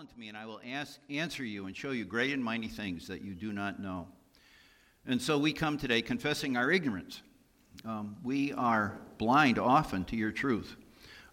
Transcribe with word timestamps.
unto 0.00 0.16
me, 0.18 0.28
and 0.28 0.36
I 0.36 0.46
will 0.46 0.62
ask, 0.66 0.98
answer 1.10 1.44
you 1.44 1.66
and 1.66 1.76
show 1.76 1.90
you 1.90 2.06
great 2.06 2.32
and 2.32 2.42
mighty 2.42 2.68
things 2.68 3.06
that 3.08 3.20
you 3.20 3.34
do 3.34 3.52
not 3.52 3.80
know. 3.80 4.08
And 5.06 5.20
so 5.20 5.36
we 5.36 5.52
come 5.52 5.76
today 5.76 6.00
confessing 6.00 6.56
our 6.56 6.70
ignorance. 6.70 7.20
Um, 7.84 8.16
we 8.24 8.54
are 8.54 8.98
blind 9.18 9.58
often 9.58 10.06
to 10.06 10.16
your 10.16 10.32
truth. 10.32 10.74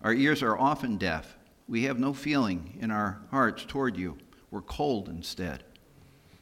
Our 0.02 0.14
ears 0.14 0.44
are 0.44 0.58
often 0.58 0.98
deaf. 0.98 1.38
We 1.70 1.84
have 1.84 1.98
no 1.98 2.12
feeling 2.12 2.78
in 2.82 2.92
our 2.92 3.22
hearts 3.32 3.64
toward 3.64 3.96
you. 3.96 4.18
We're 4.52 4.64
cold 4.64 5.08
instead. 5.08 5.64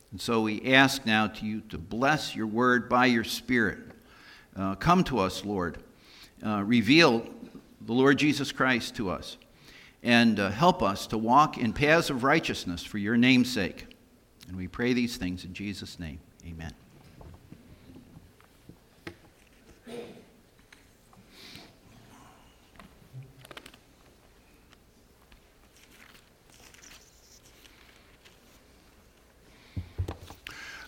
And 0.10 0.20
so 0.20 0.42
we 0.42 0.74
ask 0.74 1.06
now 1.06 1.28
to 1.28 1.46
you 1.46 1.62
to 1.70 1.78
bless 1.78 2.36
your 2.36 2.48
word 2.48 2.90
by 2.90 3.06
your 3.06 3.24
Spirit. 3.24 3.78
Uh, 4.56 4.74
come 4.74 5.04
to 5.04 5.20
us, 5.20 5.46
Lord. 5.46 5.78
Uh, 6.44 6.64
reveal 6.64 7.30
the 7.82 7.94
Lord 7.94 8.18
Jesus 8.18 8.52
Christ 8.52 8.96
to 8.96 9.12
us 9.12 9.38
and 10.06 10.40
uh, 10.40 10.52
help 10.52 10.84
us 10.84 11.08
to 11.08 11.18
walk 11.18 11.58
in 11.58 11.74
paths 11.74 12.12
of 12.12 12.24
righteousness 12.24 12.84
for 12.84 13.00
your 13.00 13.18
name's 13.18 13.52
sake. 13.52 13.88
And 14.48 14.56
we 14.56 14.68
pray 14.68 14.94
these 14.94 15.18
things 15.18 15.44
in 15.44 15.54
Jesus' 15.56 16.00
name. 16.00 16.20
Amen. 16.48 16.72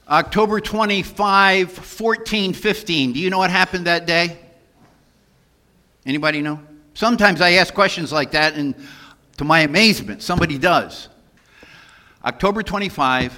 October 0.08 0.61
25, 0.61 1.70
1415. 1.70 3.13
Do 3.13 3.20
you 3.20 3.31
know 3.31 3.39
what 3.39 3.49
happened 3.49 3.88
that 3.88 4.05
day? 4.05 4.38
Anybody 6.05 6.41
know? 6.41 6.61
Sometimes 6.94 7.41
I 7.41 7.53
ask 7.53 7.73
questions 7.73 8.13
like 8.13 8.31
that, 8.31 8.53
and 8.53 8.75
to 9.37 9.43
my 9.43 9.61
amazement, 9.61 10.21
somebody 10.21 10.57
does. 10.57 11.09
October 12.23 12.63
25, 12.63 13.33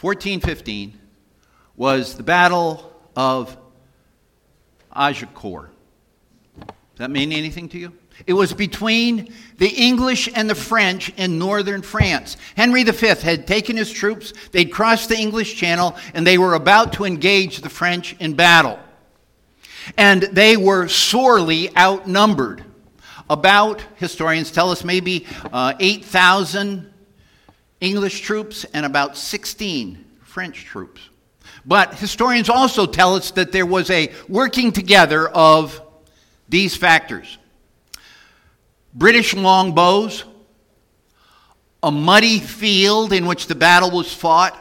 1415, 0.00 0.98
was 1.76 2.16
the 2.16 2.22
Battle 2.22 2.92
of 3.14 3.56
Agincourt. 4.94 5.70
Does 6.58 6.66
that 6.96 7.10
mean 7.10 7.32
anything 7.32 7.68
to 7.70 7.78
you? 7.78 7.92
It 8.26 8.34
was 8.34 8.52
between 8.52 9.32
the 9.58 9.68
English 9.68 10.28
and 10.34 10.48
the 10.48 10.54
French 10.54 11.10
in 11.16 11.38
northern 11.38 11.82
France. 11.82 12.36
Henry 12.56 12.84
V 12.84 13.06
had 13.06 13.46
taken 13.46 13.76
his 13.76 13.90
troops, 13.90 14.32
they'd 14.52 14.72
crossed 14.72 15.08
the 15.08 15.18
English 15.18 15.56
Channel, 15.56 15.96
and 16.14 16.26
they 16.26 16.38
were 16.38 16.54
about 16.54 16.94
to 16.94 17.04
engage 17.04 17.60
the 17.60 17.70
French 17.70 18.14
in 18.20 18.34
battle. 18.34 18.78
And 19.96 20.22
they 20.22 20.56
were 20.56 20.88
sorely 20.88 21.76
outnumbered. 21.76 22.64
About, 23.32 23.80
historians 23.96 24.50
tell 24.50 24.70
us, 24.70 24.84
maybe 24.84 25.24
uh, 25.54 25.72
8,000 25.80 26.92
English 27.80 28.20
troops 28.20 28.66
and 28.74 28.84
about 28.84 29.16
16 29.16 30.04
French 30.20 30.66
troops. 30.66 31.00
But 31.64 31.94
historians 31.94 32.50
also 32.50 32.84
tell 32.84 33.14
us 33.14 33.30
that 33.30 33.50
there 33.50 33.64
was 33.64 33.88
a 33.88 34.12
working 34.28 34.70
together 34.70 35.28
of 35.28 35.80
these 36.46 36.76
factors 36.76 37.38
British 38.92 39.32
longbows, 39.32 40.24
a 41.82 41.90
muddy 41.90 42.38
field 42.38 43.14
in 43.14 43.24
which 43.24 43.46
the 43.46 43.54
battle 43.54 43.90
was 43.90 44.12
fought, 44.12 44.54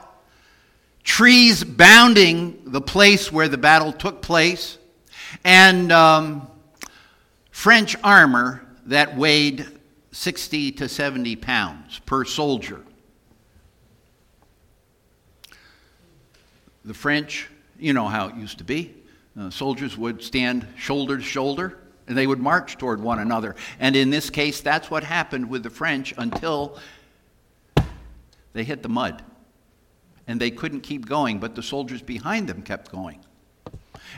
trees 1.03 1.65
bounding 1.65 2.61
the 2.67 2.79
place 2.79 3.33
where 3.33 3.49
the 3.49 3.57
battle 3.57 3.91
took 3.91 4.21
place, 4.21 4.77
and 5.43 5.91
um, 5.91 6.47
French 7.61 7.95
armor 8.03 8.65
that 8.87 9.15
weighed 9.15 9.67
60 10.13 10.71
to 10.71 10.89
70 10.89 11.35
pounds 11.35 11.99
per 12.07 12.25
soldier. 12.25 12.81
The 16.83 16.95
French, 16.95 17.49
you 17.77 17.93
know 17.93 18.07
how 18.07 18.29
it 18.29 18.35
used 18.35 18.57
to 18.57 18.63
be. 18.63 18.95
Uh, 19.39 19.51
soldiers 19.51 19.95
would 19.95 20.23
stand 20.23 20.65
shoulder 20.75 21.17
to 21.17 21.23
shoulder 21.23 21.77
and 22.07 22.17
they 22.17 22.25
would 22.25 22.39
march 22.39 22.79
toward 22.79 22.99
one 22.99 23.19
another. 23.19 23.55
And 23.79 23.95
in 23.95 24.09
this 24.09 24.31
case, 24.31 24.61
that's 24.61 24.89
what 24.89 25.03
happened 25.03 25.47
with 25.47 25.61
the 25.61 25.69
French 25.69 26.15
until 26.17 26.79
they 28.53 28.63
hit 28.63 28.81
the 28.81 28.89
mud. 28.89 29.21
And 30.25 30.41
they 30.41 30.49
couldn't 30.49 30.81
keep 30.81 31.05
going, 31.05 31.37
but 31.37 31.53
the 31.53 31.61
soldiers 31.61 32.01
behind 32.01 32.49
them 32.49 32.63
kept 32.63 32.91
going. 32.91 33.19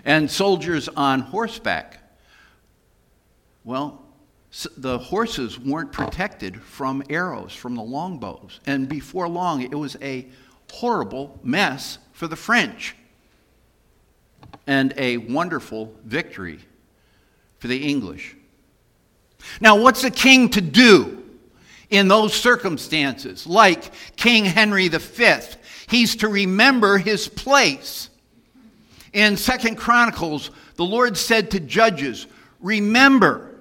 And 0.06 0.32
soldiers 0.32 0.88
on 0.88 1.20
horseback, 1.20 2.03
well, 3.64 4.02
the 4.78 5.00
horses 5.00 5.60
weren't 5.60 5.92
protected 5.92 6.62
from 6.62 7.04
arrows, 7.10 7.54
from 7.54 7.76
the 7.76 7.82
longbows. 7.82 8.60
And 8.66 8.88
before 8.88 9.28
long, 9.28 9.62
it 9.62 9.74
was 9.74 9.98
a 10.02 10.28
horrible 10.72 11.40
mess 11.44 11.98
for 12.12 12.28
the 12.28 12.36
French 12.36 12.96
and 14.68 14.94
a 14.98 15.18
wonderful 15.18 15.94
victory 16.04 16.60
for 17.58 17.68
the 17.68 17.88
English. 17.88 18.36
Now, 19.60 19.82
what's 19.82 20.04
a 20.04 20.12
king 20.12 20.50
to 20.50 20.62
do 20.62 21.24
in 21.90 22.08
those 22.08 22.34
circumstances? 22.34 23.48
Like 23.48 23.92
King 24.16 24.46
Henry 24.46 24.88
V, 24.88 25.36
he's 25.88 26.16
to 26.18 26.28
remember 26.28 26.98
his 26.98 27.28
place 27.28 28.10
in 29.14 29.38
Second 29.38 29.78
Chronicles, 29.78 30.50
the 30.76 30.84
Lord 30.86 31.16
said 31.16 31.52
to 31.52 31.60
judges, 31.60 32.26
Remember, 32.60 33.53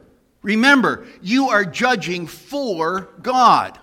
remember, 0.43 1.07
you 1.21 1.49
are 1.49 1.65
judging 1.65 2.27
for 2.27 3.09
God. 3.23 3.79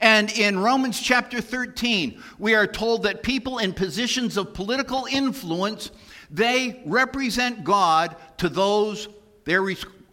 And 0.00 0.30
in 0.32 0.58
Romans 0.58 1.00
chapter 1.00 1.40
13, 1.40 2.22
we 2.38 2.54
are 2.54 2.66
told 2.66 3.04
that 3.04 3.22
people 3.22 3.58
in 3.58 3.72
positions 3.72 4.36
of 4.36 4.54
political 4.54 5.06
influence, 5.10 5.90
they 6.30 6.82
represent 6.86 7.64
God 7.64 8.16
to 8.38 8.48
those 8.48 9.08
they're 9.44 9.66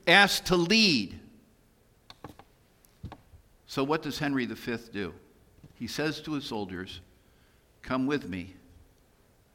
asked 0.08 0.48
to 0.48 0.56
lead. 0.56 1.20
So 3.68 3.84
what 3.84 4.02
does 4.02 4.18
Henry 4.18 4.46
V 4.46 4.78
do? 4.92 5.14
He 5.76 5.88
says 5.88 6.22
to 6.22 6.34
his 6.34 6.46
soldiers, 6.46 7.02
Come 7.82 8.08
with 8.08 8.28
me 8.28 8.56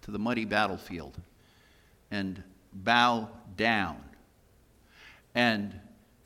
to 0.02 0.10
the 0.10 0.18
muddy 0.18 0.44
battlefield 0.44 1.20
and 2.10 2.42
bow 2.72 3.28
down 3.56 4.02
and 5.34 5.78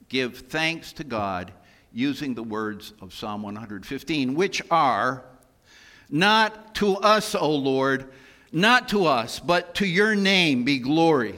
give 0.09 0.39
thanks 0.39 0.93
to 0.95 1.05
God 1.05 1.53
using 1.93 2.35
the 2.35 2.43
words 2.43 2.93
of 3.01 3.15
Psalm 3.15 3.43
115, 3.43 4.35
which 4.35 4.63
are, 4.71 5.25
Not 6.11 6.75
to 6.77 6.97
us, 6.97 7.35
O 7.35 7.51
Lord, 7.51 8.11
not 8.53 8.89
to 8.91 9.07
us, 9.07 9.41
but 9.41 9.75
to 9.77 9.87
your 9.87 10.15
name 10.15 10.65
be 10.65 10.79
glory, 10.79 11.37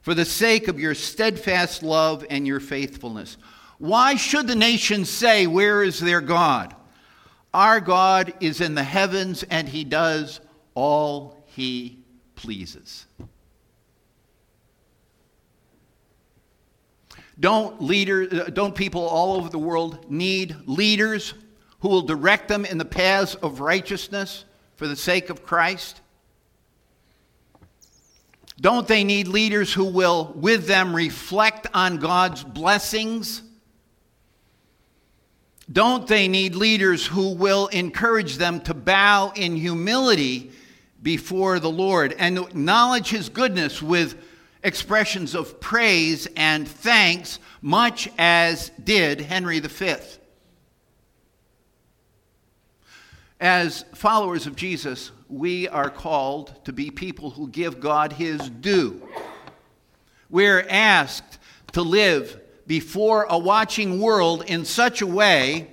for 0.00 0.14
the 0.14 0.24
sake 0.24 0.68
of 0.68 0.80
your 0.80 0.94
steadfast 0.94 1.82
love 1.82 2.24
and 2.30 2.46
your 2.46 2.60
faithfulness. 2.60 3.36
Why 3.78 4.16
should 4.16 4.46
the 4.46 4.56
nations 4.56 5.08
say, 5.08 5.46
Where 5.46 5.82
is 5.82 6.00
their 6.00 6.20
God? 6.20 6.74
Our 7.54 7.80
God 7.80 8.34
is 8.40 8.60
in 8.60 8.74
the 8.74 8.84
heavens, 8.84 9.42
and 9.44 9.68
he 9.68 9.84
does 9.84 10.40
all 10.74 11.44
he 11.46 11.98
pleases. 12.34 13.06
Don't, 17.40 17.80
leader, 17.80 18.28
uh, 18.30 18.50
don't 18.50 18.74
people 18.74 19.02
all 19.02 19.36
over 19.36 19.48
the 19.48 19.58
world 19.58 20.10
need 20.10 20.56
leaders 20.66 21.34
who 21.80 21.88
will 21.88 22.02
direct 22.02 22.48
them 22.48 22.64
in 22.64 22.78
the 22.78 22.84
paths 22.84 23.34
of 23.36 23.60
righteousness 23.60 24.44
for 24.76 24.88
the 24.88 24.96
sake 24.96 25.30
of 25.30 25.44
Christ? 25.44 26.00
Don't 28.60 28.88
they 28.88 29.04
need 29.04 29.28
leaders 29.28 29.72
who 29.72 29.84
will, 29.84 30.32
with 30.34 30.66
them, 30.66 30.94
reflect 30.94 31.68
on 31.72 31.98
God's 31.98 32.42
blessings? 32.42 33.42
Don't 35.70 36.08
they 36.08 36.26
need 36.26 36.56
leaders 36.56 37.06
who 37.06 37.34
will 37.34 37.68
encourage 37.68 38.36
them 38.36 38.60
to 38.62 38.74
bow 38.74 39.32
in 39.36 39.54
humility 39.54 40.50
before 41.00 41.60
the 41.60 41.70
Lord 41.70 42.16
and 42.18 42.38
acknowledge 42.38 43.10
his 43.10 43.28
goodness 43.28 43.80
with 43.80 44.16
expressions 44.62 45.34
of 45.34 45.60
praise 45.60 46.26
and 46.36 46.66
thanks, 46.66 47.38
much 47.62 48.08
as 48.18 48.70
did 48.82 49.20
Henry 49.20 49.60
V. 49.60 49.94
As 53.40 53.84
followers 53.94 54.46
of 54.46 54.56
Jesus, 54.56 55.12
we 55.28 55.68
are 55.68 55.90
called 55.90 56.64
to 56.64 56.72
be 56.72 56.90
people 56.90 57.30
who 57.30 57.48
give 57.48 57.78
God 57.78 58.12
his 58.12 58.48
due. 58.50 59.06
We're 60.28 60.66
asked 60.68 61.38
to 61.72 61.82
live 61.82 62.40
before 62.66 63.26
a 63.28 63.38
watching 63.38 64.00
world 64.00 64.44
in 64.46 64.64
such 64.64 65.02
a 65.02 65.06
way 65.06 65.70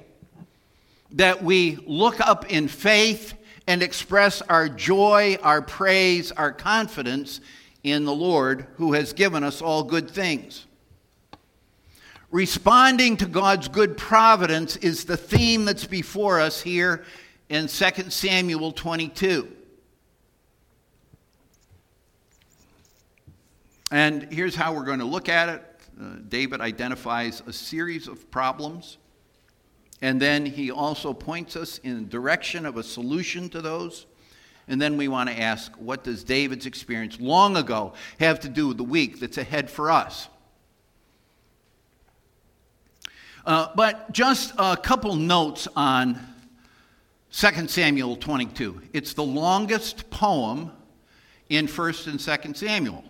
that 1.11 1.43
we 1.43 1.77
look 1.87 2.19
up 2.21 2.51
in 2.51 2.67
faith 2.67 3.33
and 3.67 3.81
express 3.81 4.41
our 4.43 4.69
joy, 4.69 5.37
our 5.41 5.61
praise, 5.61 6.31
our 6.31 6.51
confidence 6.51 7.41
in 7.85 8.03
the 8.03 8.13
Lord 8.13 8.65
who 8.77 8.93
has 8.93 9.13
given 9.13 9.43
us 9.43 9.61
all 9.61 9.83
good 9.83 10.09
things. 10.09 10.65
Responding 12.31 13.15
to 13.17 13.27
God's 13.27 13.67
good 13.67 13.95
providence 13.95 14.75
is 14.77 15.05
the 15.05 15.15
theme 15.15 15.65
that's 15.65 15.85
before 15.85 16.39
us 16.39 16.59
here 16.59 17.05
in 17.47 17.67
2 17.67 18.09
Samuel 18.09 18.71
22. 18.71 19.47
And 23.91 24.33
here's 24.33 24.55
how 24.55 24.73
we're 24.73 24.83
going 24.83 24.99
to 24.99 25.05
look 25.05 25.29
at 25.29 25.49
it. 25.49 25.63
Uh, 26.01 26.15
David 26.27 26.61
identifies 26.61 27.43
a 27.45 27.53
series 27.53 28.07
of 28.07 28.31
problems, 28.31 28.97
and 30.01 30.19
then 30.19 30.43
he 30.47 30.71
also 30.71 31.13
points 31.13 31.55
us 31.55 31.77
in 31.77 32.03
the 32.03 32.09
direction 32.09 32.65
of 32.65 32.77
a 32.77 32.83
solution 32.83 33.47
to 33.49 33.61
those. 33.61 34.07
And 34.67 34.81
then 34.81 34.97
we 34.97 35.07
want 35.07 35.29
to 35.29 35.39
ask, 35.39 35.71
what 35.75 36.03
does 36.03 36.23
David's 36.23 36.65
experience 36.65 37.19
long 37.19 37.55
ago 37.55 37.93
have 38.19 38.39
to 38.41 38.49
do 38.49 38.67
with 38.67 38.77
the 38.77 38.83
week 38.83 39.19
that's 39.19 39.37
ahead 39.37 39.69
for 39.69 39.91
us? 39.91 40.27
Uh, 43.45 43.69
but 43.75 44.11
just 44.11 44.53
a 44.57 44.75
couple 44.75 45.15
notes 45.15 45.67
on 45.75 46.19
2 47.31 47.67
Samuel 47.67 48.15
22. 48.15 48.81
It's 48.91 49.13
the 49.13 49.23
longest 49.23 50.09
poem 50.09 50.71
in 51.49 51.67
1st 51.67 52.07
and 52.07 52.19
2nd 52.19 52.57
Samuel. 52.57 53.03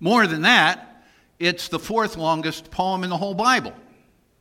More 0.00 0.26
than 0.26 0.42
that, 0.42 1.04
it's 1.38 1.68
the 1.68 1.78
fourth 1.78 2.16
longest 2.16 2.70
poem 2.70 3.04
in 3.04 3.10
the 3.10 3.16
whole 3.16 3.34
Bible. 3.34 3.74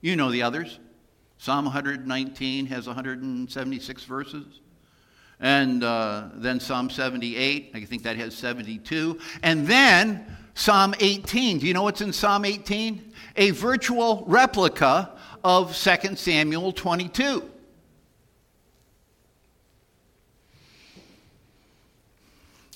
You 0.02 0.16
know 0.16 0.32
the 0.32 0.42
others. 0.42 0.80
Psalm 1.38 1.66
119 1.66 2.66
has 2.66 2.88
176 2.88 4.04
verses. 4.06 4.60
And 5.40 5.84
uh, 5.84 6.30
then 6.36 6.60
Psalm 6.60 6.90
78, 6.90 7.72
I 7.74 7.86
think 7.86 8.04
that 8.04 8.18
has 8.18 8.36
72. 8.36 9.20
And 9.42 9.66
then 9.66 10.26
Psalm 10.54 10.94
18. 11.00 11.60
Do 11.60 11.68
you 11.68 11.74
know 11.74 11.84
what's 11.84 12.02
in 12.02 12.12
Psalm 12.12 12.44
18? 12.44 13.14
A 13.38 13.52
virtual 13.52 14.26
replica 14.28 15.12
of 15.44 15.76
2 15.76 16.16
Samuel 16.16 16.74
22. 16.74 17.50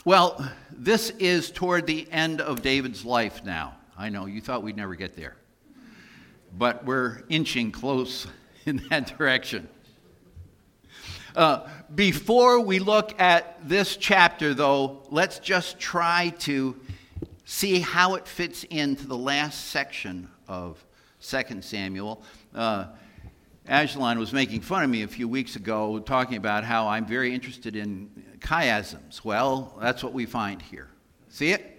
Well, 0.06 0.50
this 0.72 1.12
is 1.12 1.52
toward 1.52 1.88
the 1.88 2.08
end 2.12 2.42
of 2.42 2.62
David's 2.62 3.06
life 3.06 3.44
now. 3.44 3.76
I 3.98 4.10
know 4.10 4.26
you 4.26 4.42
thought 4.42 4.64
we'd 4.64 4.78
never 4.78 4.96
get 4.96 5.16
there, 5.16 5.36
but 6.58 6.84
we're 6.86 7.24
inching 7.30 7.72
close 7.72 8.28
in 8.66 8.82
that 8.90 9.18
direction. 9.18 9.68
Uh, 11.36 11.68
before 11.96 12.60
we 12.60 12.78
look 12.78 13.20
at 13.20 13.68
this 13.68 13.98
chapter, 13.98 14.54
though, 14.54 15.02
let's 15.10 15.40
just 15.40 15.80
try 15.80 16.30
to 16.40 16.76
see 17.46 17.80
how 17.80 18.16
it 18.16 18.28
fits 18.28 18.64
into 18.66 19.08
the 19.08 19.18
last 19.18 19.70
section 19.70 20.30
of 20.48 20.84
2 21.22 21.62
Samuel. 21.62 22.22
Uh, 22.54 22.86
was 24.20 24.32
making 24.32 24.62
fun 24.62 24.84
of 24.84 24.90
me 24.92 25.02
a 25.02 25.08
few 25.08 25.28
weeks 25.28 25.56
ago, 25.56 25.98
talking 26.00 26.38
about 26.38 26.64
how 26.64 26.88
I'm 26.88 27.06
very 27.06 27.34
interested 27.34 27.76
in 27.76 28.12
chiasms. 28.40 29.24
Well, 29.24 29.76
that's 29.82 30.04
what 30.04 30.14
we 30.14 30.28
find 30.28 30.62
here. 30.62 30.90
See 31.30 31.52
it? 31.52 31.73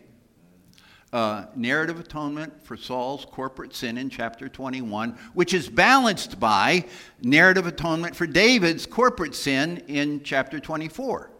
Uh, 1.14 1.46
narrative 1.54 2.00
atonement 2.00 2.52
for 2.66 2.76
Saul's 2.76 3.24
corporate 3.24 3.72
sin 3.72 3.98
in 3.98 4.10
chapter 4.10 4.48
21, 4.48 5.16
which 5.32 5.54
is 5.54 5.68
balanced 5.68 6.40
by 6.40 6.84
narrative 7.22 7.68
atonement 7.68 8.16
for 8.16 8.26
David's 8.26 8.84
corporate 8.84 9.36
sin 9.36 9.84
in 9.86 10.24
chapter 10.24 10.58
24. 10.58 11.30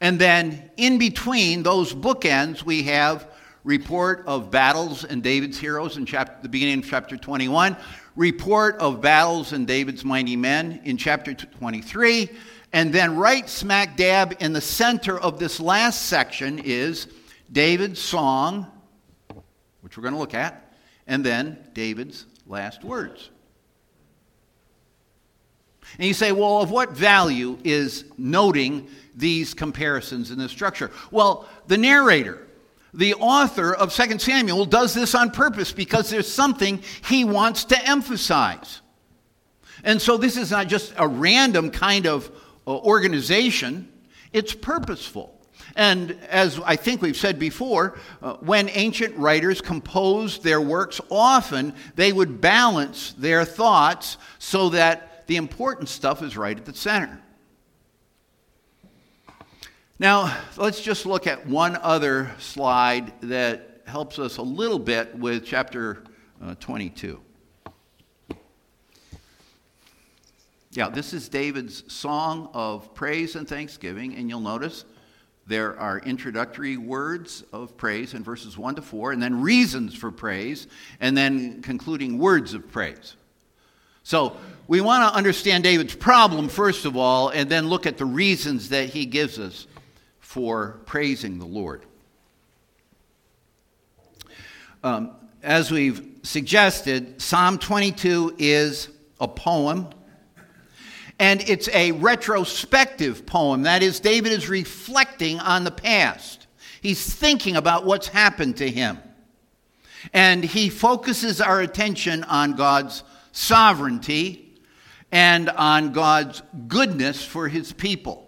And 0.00 0.20
then 0.20 0.70
in 0.76 0.98
between 0.98 1.64
those 1.64 1.92
bookends, 1.92 2.62
we 2.62 2.84
have 2.84 3.28
report 3.64 4.22
of 4.24 4.52
battles 4.52 5.02
and 5.02 5.20
David's 5.20 5.58
heroes 5.58 5.96
in 5.96 6.06
chapter, 6.06 6.36
the 6.40 6.48
beginning 6.48 6.78
of 6.78 6.88
chapter 6.88 7.16
21, 7.16 7.76
report 8.14 8.76
of 8.76 9.00
battles 9.00 9.52
and 9.52 9.66
David's 9.66 10.04
mighty 10.04 10.36
men 10.36 10.80
in 10.84 10.96
chapter 10.96 11.34
23, 11.34 12.30
and 12.72 12.92
then, 12.92 13.16
right 13.16 13.48
smack 13.48 13.96
dab 13.96 14.36
in 14.38 14.52
the 14.52 14.60
center 14.60 15.18
of 15.18 15.40
this 15.40 15.58
last 15.58 16.06
section 16.06 16.60
is 16.60 17.08
David's 17.50 18.00
song, 18.00 18.66
which 19.80 19.96
we're 19.96 20.02
going 20.02 20.14
to 20.14 20.20
look 20.20 20.34
at, 20.34 20.72
and 21.06 21.24
then 21.24 21.58
David's 21.72 22.26
last 22.46 22.84
words. 22.84 23.30
And 25.96 26.06
you 26.06 26.14
say, 26.14 26.32
well, 26.32 26.60
of 26.60 26.70
what 26.70 26.90
value 26.90 27.58
is 27.64 28.04
noting 28.18 28.88
these 29.14 29.54
comparisons 29.54 30.30
in 30.30 30.38
this 30.38 30.52
structure? 30.52 30.90
Well, 31.10 31.48
the 31.66 31.78
narrator, 31.78 32.46
the 32.92 33.14
author 33.14 33.74
of 33.74 33.92
2 33.92 34.18
Samuel, 34.18 34.66
does 34.66 34.92
this 34.92 35.14
on 35.14 35.30
purpose 35.30 35.72
because 35.72 36.10
there's 36.10 36.30
something 36.30 36.82
he 37.06 37.24
wants 37.24 37.64
to 37.66 37.88
emphasize. 37.88 38.80
And 39.82 40.02
so 40.02 40.16
this 40.16 40.36
is 40.36 40.50
not 40.50 40.68
just 40.68 40.92
a 40.96 41.08
random 41.08 41.70
kind 41.70 42.06
of 42.06 42.30
uh, 42.66 42.76
organization, 42.76 43.90
it's 44.32 44.52
purposeful. 44.52 45.37
And 45.76 46.18
as 46.28 46.60
I 46.64 46.76
think 46.76 47.02
we've 47.02 47.16
said 47.16 47.38
before, 47.38 47.98
uh, 48.22 48.34
when 48.34 48.68
ancient 48.70 49.16
writers 49.16 49.60
composed 49.60 50.42
their 50.42 50.60
works, 50.60 51.00
often 51.10 51.74
they 51.94 52.12
would 52.12 52.40
balance 52.40 53.12
their 53.12 53.44
thoughts 53.44 54.16
so 54.38 54.70
that 54.70 55.26
the 55.26 55.36
important 55.36 55.88
stuff 55.88 56.22
is 56.22 56.36
right 56.36 56.56
at 56.56 56.64
the 56.64 56.74
center. 56.74 57.20
Now, 60.00 60.36
let's 60.56 60.80
just 60.80 61.06
look 61.06 61.26
at 61.26 61.46
one 61.46 61.76
other 61.76 62.30
slide 62.38 63.12
that 63.22 63.82
helps 63.86 64.18
us 64.18 64.36
a 64.36 64.42
little 64.42 64.78
bit 64.78 65.16
with 65.16 65.44
chapter 65.44 66.04
uh, 66.42 66.54
22. 66.60 67.20
Yeah, 70.70 70.88
this 70.90 71.12
is 71.12 71.28
David's 71.28 71.92
song 71.92 72.50
of 72.52 72.94
praise 72.94 73.34
and 73.34 73.48
thanksgiving, 73.48 74.14
and 74.14 74.28
you'll 74.28 74.40
notice 74.40 74.84
there 75.48 75.78
are 75.80 75.98
introductory 76.00 76.76
words 76.76 77.42
of 77.54 77.74
praise 77.78 78.12
in 78.12 78.22
verses 78.22 78.58
1 78.58 78.74
to 78.74 78.82
4, 78.82 79.12
and 79.12 79.22
then 79.22 79.40
reasons 79.40 79.94
for 79.94 80.10
praise, 80.10 80.66
and 81.00 81.16
then 81.16 81.62
concluding 81.62 82.18
words 82.18 82.52
of 82.52 82.70
praise. 82.70 83.16
So 84.02 84.36
we 84.66 84.82
want 84.82 85.10
to 85.10 85.16
understand 85.16 85.64
David's 85.64 85.94
problem, 85.94 86.50
first 86.50 86.84
of 86.84 86.98
all, 86.98 87.30
and 87.30 87.50
then 87.50 87.68
look 87.68 87.86
at 87.86 87.96
the 87.96 88.04
reasons 88.04 88.68
that 88.68 88.90
he 88.90 89.06
gives 89.06 89.38
us 89.38 89.66
for 90.20 90.80
praising 90.84 91.38
the 91.38 91.46
Lord. 91.46 91.82
Um, 94.84 95.12
as 95.42 95.70
we've 95.70 96.06
suggested, 96.22 97.22
Psalm 97.22 97.58
22 97.58 98.36
is 98.38 98.90
a 99.18 99.26
poem 99.26 99.88
and 101.18 101.42
it's 101.48 101.68
a 101.70 101.92
retrospective 101.92 103.26
poem. 103.26 103.62
That 103.62 103.82
is, 103.82 104.00
David 104.00 104.32
is 104.32 104.48
reflecting 104.48 105.40
on 105.40 105.64
the 105.64 105.70
past. 105.70 106.46
He's 106.80 107.12
thinking 107.12 107.56
about 107.56 107.84
what's 107.84 108.08
happened 108.08 108.58
to 108.58 108.70
him. 108.70 108.98
And 110.12 110.44
he 110.44 110.68
focuses 110.68 111.40
our 111.40 111.60
attention 111.60 112.22
on 112.24 112.54
God's 112.54 113.02
sovereignty 113.32 114.60
and 115.10 115.48
on 115.48 115.92
God's 115.92 116.42
goodness 116.68 117.24
for 117.24 117.48
his 117.48 117.72
people. 117.72 118.24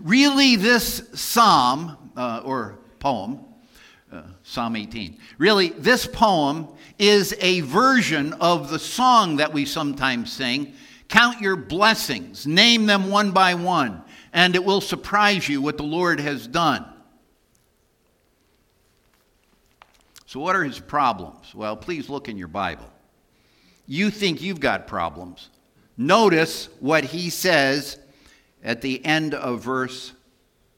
Really, 0.00 0.56
this 0.56 1.02
psalm, 1.14 2.12
uh, 2.16 2.40
or 2.44 2.78
poem, 2.98 3.44
uh, 4.12 4.22
Psalm 4.42 4.76
18. 4.76 5.18
Really, 5.38 5.70
this 5.70 6.06
poem 6.06 6.68
is 6.98 7.34
a 7.40 7.60
version 7.60 8.32
of 8.34 8.70
the 8.70 8.78
song 8.78 9.36
that 9.36 9.52
we 9.52 9.64
sometimes 9.64 10.32
sing 10.32 10.74
Count 11.08 11.40
your 11.40 11.56
blessings, 11.56 12.46
name 12.46 12.86
them 12.86 13.10
one 13.10 13.32
by 13.32 13.54
one, 13.54 14.00
and 14.32 14.54
it 14.54 14.64
will 14.64 14.80
surprise 14.80 15.48
you 15.48 15.60
what 15.60 15.76
the 15.76 15.82
Lord 15.82 16.20
has 16.20 16.46
done. 16.46 16.86
So, 20.24 20.38
what 20.38 20.54
are 20.54 20.62
his 20.62 20.78
problems? 20.78 21.52
Well, 21.52 21.76
please 21.76 22.08
look 22.08 22.28
in 22.28 22.38
your 22.38 22.46
Bible. 22.46 22.88
You 23.88 24.10
think 24.10 24.40
you've 24.40 24.60
got 24.60 24.86
problems. 24.86 25.50
Notice 25.96 26.68
what 26.78 27.02
he 27.02 27.28
says 27.28 27.98
at 28.62 28.80
the 28.80 29.04
end 29.04 29.34
of 29.34 29.64
verse 29.64 30.12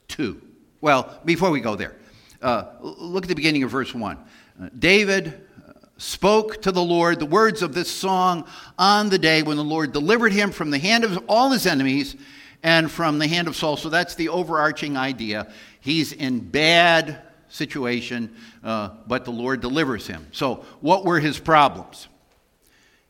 2. 0.07 0.41
Well, 0.81 1.21
before 1.23 1.51
we 1.51 1.61
go 1.61 1.75
there, 1.75 1.95
uh, 2.43 2.65
look 2.81 3.23
at 3.23 3.29
the 3.29 3.35
beginning 3.35 3.63
of 3.63 3.71
verse 3.71 3.93
1. 3.93 4.17
Uh, 4.17 4.69
David 4.77 5.27
uh, 5.67 5.73
spoke 5.97 6.61
to 6.61 6.71
the 6.71 6.83
Lord 6.83 7.19
the 7.19 7.25
words 7.25 7.61
of 7.61 7.73
this 7.73 7.89
song 7.89 8.45
on 8.77 9.09
the 9.09 9.17
day 9.17 9.43
when 9.43 9.57
the 9.57 9.63
Lord 9.63 9.93
delivered 9.93 10.33
him 10.33 10.51
from 10.51 10.69
the 10.69 10.77
hand 10.77 11.03
of 11.03 11.23
all 11.27 11.51
his 11.51 11.65
enemies 11.65 12.15
and 12.61 12.91
from 12.91 13.17
the 13.17 13.27
hand 13.27 13.47
of 13.47 13.55
Saul. 13.55 13.77
So 13.77 13.89
that's 13.89 14.15
the 14.15 14.29
overarching 14.29 14.97
idea. 14.97 15.51
He's 15.79 16.11
in 16.13 16.39
bad 16.39 17.21
situation, 17.47 18.35
uh, 18.63 18.89
but 19.07 19.25
the 19.25 19.31
Lord 19.31 19.61
delivers 19.61 20.07
him. 20.07 20.27
So 20.31 20.65
what 20.81 21.05
were 21.05 21.19
his 21.19 21.39
problems? 21.39 22.07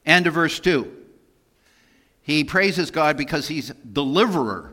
End 0.05 0.27
of 0.27 0.33
verse 0.33 0.59
2. 0.59 0.91
He 2.21 2.43
praises 2.43 2.91
God 2.91 3.17
because 3.17 3.47
he's 3.47 3.69
deliverer 3.69 4.72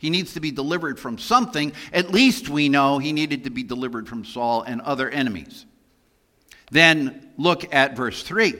He 0.00 0.08
needs 0.08 0.32
to 0.32 0.40
be 0.40 0.50
delivered 0.50 0.98
from 0.98 1.18
something. 1.18 1.74
At 1.92 2.10
least 2.10 2.48
we 2.48 2.70
know 2.70 2.98
he 2.98 3.12
needed 3.12 3.44
to 3.44 3.50
be 3.50 3.62
delivered 3.62 4.08
from 4.08 4.24
Saul 4.24 4.62
and 4.62 4.80
other 4.80 5.10
enemies. 5.10 5.66
Then 6.70 7.32
look 7.36 7.72
at 7.74 7.96
verse 7.96 8.22
3. 8.22 8.54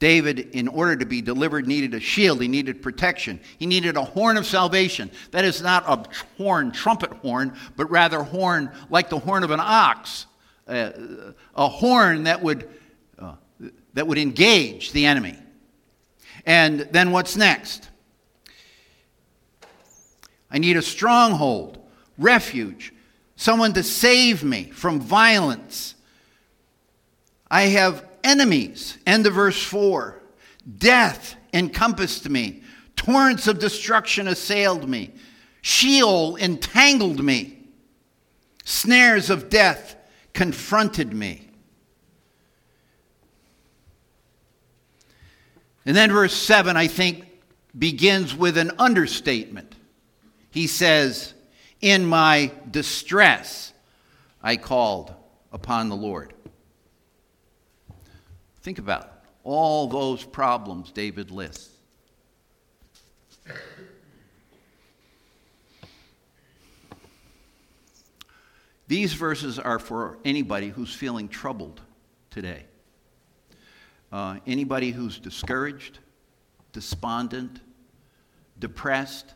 David, 0.00 0.40
in 0.52 0.66
order 0.66 0.96
to 0.96 1.06
be 1.06 1.22
delivered, 1.22 1.68
needed 1.68 1.94
a 1.94 2.00
shield. 2.00 2.40
He 2.40 2.48
needed 2.48 2.82
protection. 2.82 3.38
He 3.58 3.66
needed 3.66 3.96
a 3.96 4.02
horn 4.02 4.36
of 4.36 4.44
salvation. 4.44 5.10
That 5.30 5.44
is 5.44 5.62
not 5.62 5.84
a 5.86 6.04
horn, 6.42 6.72
trumpet 6.72 7.12
horn, 7.12 7.54
but 7.76 7.88
rather 7.88 8.24
horn 8.24 8.72
like 8.88 9.08
the 9.08 9.20
horn 9.20 9.44
of 9.44 9.52
an 9.52 9.60
ox, 9.60 10.26
uh, 10.66 10.90
a 11.54 11.68
horn 11.68 12.24
that 12.24 12.42
would, 12.42 12.68
uh, 13.20 13.34
that 13.94 14.08
would 14.08 14.18
engage 14.18 14.90
the 14.90 15.06
enemy. 15.06 15.38
And 16.44 16.80
then 16.90 17.12
what's 17.12 17.36
next? 17.36 17.89
I 20.50 20.58
need 20.58 20.76
a 20.76 20.82
stronghold, 20.82 21.78
refuge, 22.18 22.92
someone 23.36 23.72
to 23.74 23.82
save 23.82 24.42
me 24.42 24.70
from 24.70 25.00
violence. 25.00 25.94
I 27.50 27.62
have 27.62 28.06
enemies. 28.24 28.98
End 29.06 29.26
of 29.26 29.34
verse 29.34 29.62
4. 29.62 30.20
Death 30.78 31.36
encompassed 31.52 32.28
me, 32.28 32.62
torrents 32.96 33.46
of 33.46 33.58
destruction 33.58 34.28
assailed 34.28 34.88
me, 34.88 35.12
Sheol 35.62 36.36
entangled 36.36 37.22
me, 37.22 37.58
snares 38.64 39.30
of 39.30 39.48
death 39.50 39.96
confronted 40.32 41.12
me. 41.12 41.48
And 45.84 45.96
then 45.96 46.12
verse 46.12 46.34
7, 46.34 46.76
I 46.76 46.86
think, 46.86 47.26
begins 47.76 48.34
with 48.34 48.58
an 48.58 48.72
understatement. 48.78 49.74
He 50.50 50.66
says, 50.66 51.34
In 51.80 52.04
my 52.04 52.52
distress, 52.70 53.72
I 54.42 54.56
called 54.56 55.14
upon 55.52 55.88
the 55.88 55.96
Lord. 55.96 56.34
Think 58.62 58.78
about 58.78 59.24
all 59.42 59.86
those 59.88 60.24
problems 60.24 60.92
David 60.92 61.30
lists. 61.30 61.70
These 68.86 69.12
verses 69.12 69.58
are 69.60 69.78
for 69.78 70.18
anybody 70.24 70.68
who's 70.70 70.92
feeling 70.92 71.28
troubled 71.28 71.80
today. 72.28 72.64
Uh, 74.10 74.38
anybody 74.48 74.90
who's 74.90 75.20
discouraged, 75.20 76.00
despondent, 76.72 77.60
depressed, 78.58 79.34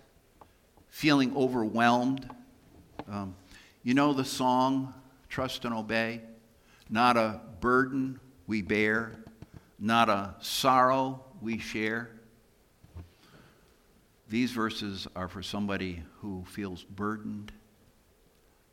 feeling 0.95 1.37
overwhelmed. 1.37 2.25
Um, 3.11 3.35
you 3.83 3.95
know 3.95 4.13
the 4.13 4.25
song, 4.25 4.95
Trust 5.29 5.65
and 5.65 5.75
Obey? 5.75 6.21
Not 6.89 7.17
a 7.17 7.41
burden 7.59 8.21
we 8.47 8.63
bear, 8.63 9.11
not 9.77 10.09
a 10.09 10.37
sorrow 10.41 11.25
we 11.43 11.59
share. 11.59 12.11
These 14.29 14.53
verses 14.53 15.09
are 15.17 15.27
for 15.27 15.43
somebody 15.43 16.05
who 16.21 16.45
feels 16.47 16.85
burdened 16.85 17.51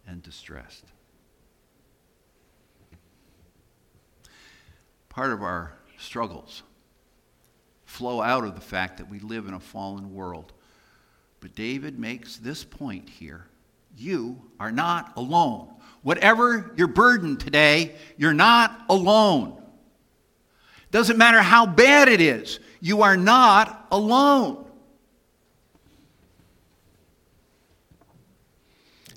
and 0.05 0.21
distressed. 0.21 0.85
Part 5.09 5.31
of 5.31 5.41
our 5.41 5.73
struggles 5.97 6.61
flow 7.85 8.21
out 8.21 8.43
of 8.43 8.53
the 8.53 8.61
fact 8.61 8.97
that 8.97 9.09
we 9.09 9.17
live 9.17 9.47
in 9.47 9.55
a 9.55 9.59
fallen 9.59 10.13
world 10.13 10.53
but 11.41 11.55
David 11.55 11.99
makes 11.99 12.37
this 12.37 12.63
point 12.63 13.09
here 13.09 13.47
you 13.97 14.41
are 14.59 14.71
not 14.71 15.11
alone. 15.17 15.67
Whatever 16.01 16.71
your 16.77 16.87
burden 16.87 17.37
today, 17.37 17.95
you're 18.17 18.33
not 18.33 18.85
alone. 18.89 19.61
Doesn't 20.91 21.17
matter 21.17 21.41
how 21.41 21.65
bad 21.65 22.07
it 22.07 22.21
is, 22.21 22.59
you 22.79 23.01
are 23.01 23.17
not 23.17 23.87
alone. 23.91 24.65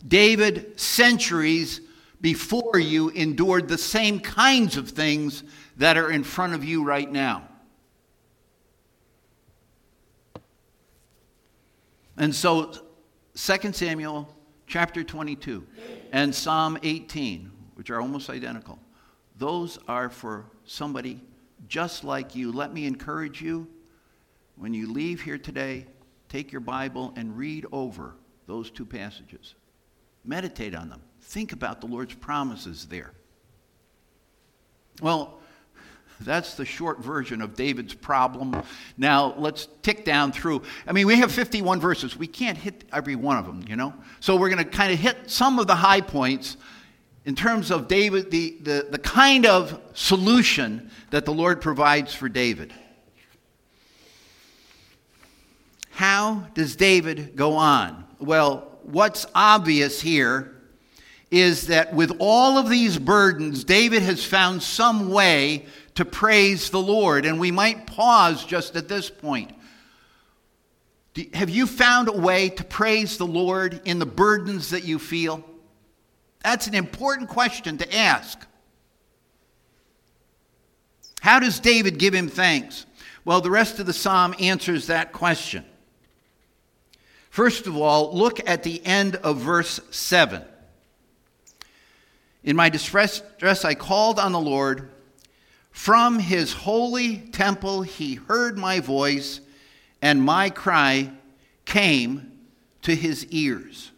David, 0.07 0.79
centuries 0.79 1.81
before 2.21 2.79
you, 2.79 3.09
endured 3.11 3.69
the 3.69 3.79
same 3.79 4.21
kinds 4.21 4.77
of 4.77 4.91
things 4.91 5.45
that 5.77 5.97
are 5.97 6.11
in 6.11 6.25
front 6.25 6.53
of 6.55 6.65
you 6.65 6.85
right 6.85 7.11
now. 7.11 7.49
And 12.17 12.35
so 12.35 12.73
2 13.35 13.73
Samuel 13.73 14.29
chapter 14.67 15.03
22 15.03 15.67
and 16.13 16.35
Psalm 16.35 16.79
18, 16.83 17.51
which 17.75 17.91
are 17.91 18.01
almost 18.01 18.31
identical, 18.31 18.79
those 19.37 19.79
are 19.89 20.09
for 20.09 20.47
somebody 20.65 21.21
just 21.67 22.05
like 22.05 22.37
you. 22.37 22.53
Let 22.53 22.73
me 22.73 22.87
encourage 22.87 23.43
you 23.43 23.69
when 24.57 24.73
you 24.73 24.91
leave 24.91 25.21
here 25.23 25.39
today, 25.39 25.87
take 26.29 26.53
your 26.53 26.61
Bible 26.61 27.13
and 27.17 27.37
read 27.37 27.67
over 27.73 28.15
those 28.47 28.71
two 28.71 28.87
passages. 28.87 29.55
Meditate 30.25 30.75
on 30.75 30.89
them. 30.89 31.03
Think 31.21 31.53
about 31.53 31.81
the 31.81 31.87
Lord's 31.87 32.15
promises 32.15 32.87
there. 32.87 33.13
Well, 35.03 35.41
that's 36.21 36.55
the 36.55 36.65
short 36.65 37.01
version 37.01 37.43
of 37.43 37.55
David's 37.55 37.95
problem. 37.95 38.63
Now, 38.97 39.35
let's 39.37 39.69
tick 39.83 40.05
down 40.05 40.33
through. 40.33 40.63
I 40.87 40.93
mean, 40.93 41.07
we 41.07 41.17
have 41.17 41.33
51 41.33 41.81
verses. 41.81 42.17
We 42.17 42.27
can't 42.27 42.57
hit 42.57 42.85
every 42.93 43.17
one 43.17 43.37
of 43.37 43.47
them, 43.47 43.65
you 43.69 43.77
know? 43.77 43.95
So 44.21 44.37
we're 44.37 44.49
going 44.49 44.65
to 44.65 44.71
kind 44.71 44.93
of 44.93 44.99
hit 44.99 45.31
some 45.31 45.59
of 45.59 45.67
the 45.67 45.75
high 45.75 46.01
points 46.01 46.57
in 47.25 47.35
terms 47.35 47.71
of 47.71 47.89
David, 47.89 48.31
the, 48.31 48.57
the, 48.61 48.87
the 48.91 48.99
kind 48.99 49.47
of 49.47 49.81
solution 49.95 50.91
that 51.11 51.25
the 51.25 51.33
Lord 51.33 51.61
provides 51.61 52.15
for 52.15 52.29
David. 52.29 52.73
How 55.91 56.49
does 56.55 56.77
David 56.77 57.37
go 57.37 57.55
on? 57.55 58.05
Well, 58.19 58.79
what's 58.83 59.27
obvious 59.35 60.01
here 60.01 60.51
is 61.31 61.69
that 61.69 61.95
with 61.95 62.13
all 62.19 62.59
of 62.59 62.69
these 62.69 62.99
burdens, 62.99 63.65
David 63.65 64.03
has 64.03 64.25
found 64.25 64.63
some 64.63 65.11
way 65.11 65.67
to 65.95 66.05
praise 66.05 66.71
the 66.71 66.81
Lord. 66.81 67.25
And 67.27 67.39
we 67.39 67.51
might 67.51 67.87
pause 67.87 68.45
just 68.45 68.77
at 68.77 68.89
this 68.89 69.11
point. 69.11 69.53
Have 71.33 71.51
you 71.51 71.67
found 71.67 72.09
a 72.09 72.13
way 72.13 72.49
to 72.49 72.65
praise 72.65 73.19
the 73.19 73.27
Lord 73.27 73.81
in 73.85 74.01
the 74.01 74.07
burdens 74.07 74.71
that 74.71 74.85
you 74.85 74.99
feel? 74.99 75.45
That's 76.43 76.67
an 76.67 76.75
important 76.75 77.29
question 77.29 77.79
to 77.79 77.95
ask. 77.95 78.45
How 81.21 81.39
does 81.39 81.61
David 81.61 81.99
give 81.99 82.13
him 82.13 82.29
thanks? 82.29 82.85
Well, 83.25 83.41
the 83.41 83.51
rest 83.51 83.79
of 83.79 83.87
the 83.87 83.93
psalm 83.93 84.35
answers 84.39 84.89
that 84.89 85.13
question. 85.13 85.65
First 87.31 87.67
of 87.67 87.77
all, 87.77 88.15
look 88.15 88.47
at 88.47 88.63
the 88.63 88.85
end 88.85 89.17
of 89.17 89.39
verse 89.39 89.81
7. 89.91 90.45
In 92.43 92.57
my 92.57 92.69
distress, 92.69 93.23
I 93.65 93.75
called 93.75 94.19
on 94.19 94.33
the 94.33 94.41
Lord. 94.41 94.91
From 95.75 96.21
his 96.21 96.53
holy 96.53 97.19
temple 97.19 97.83
he 97.83 98.15
heard 98.15 98.57
my 98.57 98.79
voice, 98.79 99.41
and 100.01 100.23
my 100.23 100.49
cry 100.49 101.11
came 101.67 102.39
to 102.83 102.95
his 102.95 103.27
ears. 103.27 103.91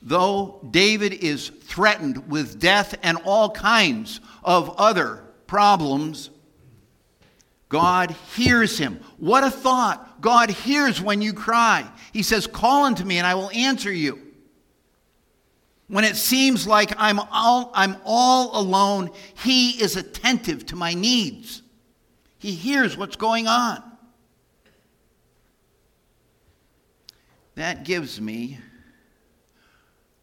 Though 0.00 0.66
David 0.68 1.12
is 1.12 1.50
threatened 1.50 2.30
with 2.30 2.58
death 2.58 2.98
and 3.02 3.18
all 3.24 3.50
kinds 3.50 4.20
of 4.42 4.70
other 4.78 5.22
problems, 5.46 6.30
God 7.68 8.16
hears 8.34 8.78
him. 8.78 8.98
What 9.18 9.44
a 9.44 9.50
thought! 9.50 10.22
God 10.22 10.48
hears 10.48 11.02
when 11.02 11.20
you 11.20 11.34
cry. 11.34 11.86
He 12.14 12.22
says, 12.22 12.46
Call 12.46 12.86
unto 12.86 13.04
me, 13.04 13.18
and 13.18 13.26
I 13.26 13.34
will 13.34 13.50
answer 13.50 13.92
you. 13.92 14.27
When 15.88 16.04
it 16.04 16.16
seems 16.16 16.66
like 16.66 16.92
I'm 16.98 17.18
all, 17.18 17.72
I'm 17.74 17.96
all 18.04 18.60
alone, 18.60 19.10
He 19.42 19.82
is 19.82 19.96
attentive 19.96 20.66
to 20.66 20.76
my 20.76 20.94
needs. 20.94 21.62
He 22.38 22.52
hears 22.52 22.96
what's 22.96 23.16
going 23.16 23.48
on. 23.48 23.82
That 27.56 27.84
gives 27.84 28.20
me 28.20 28.58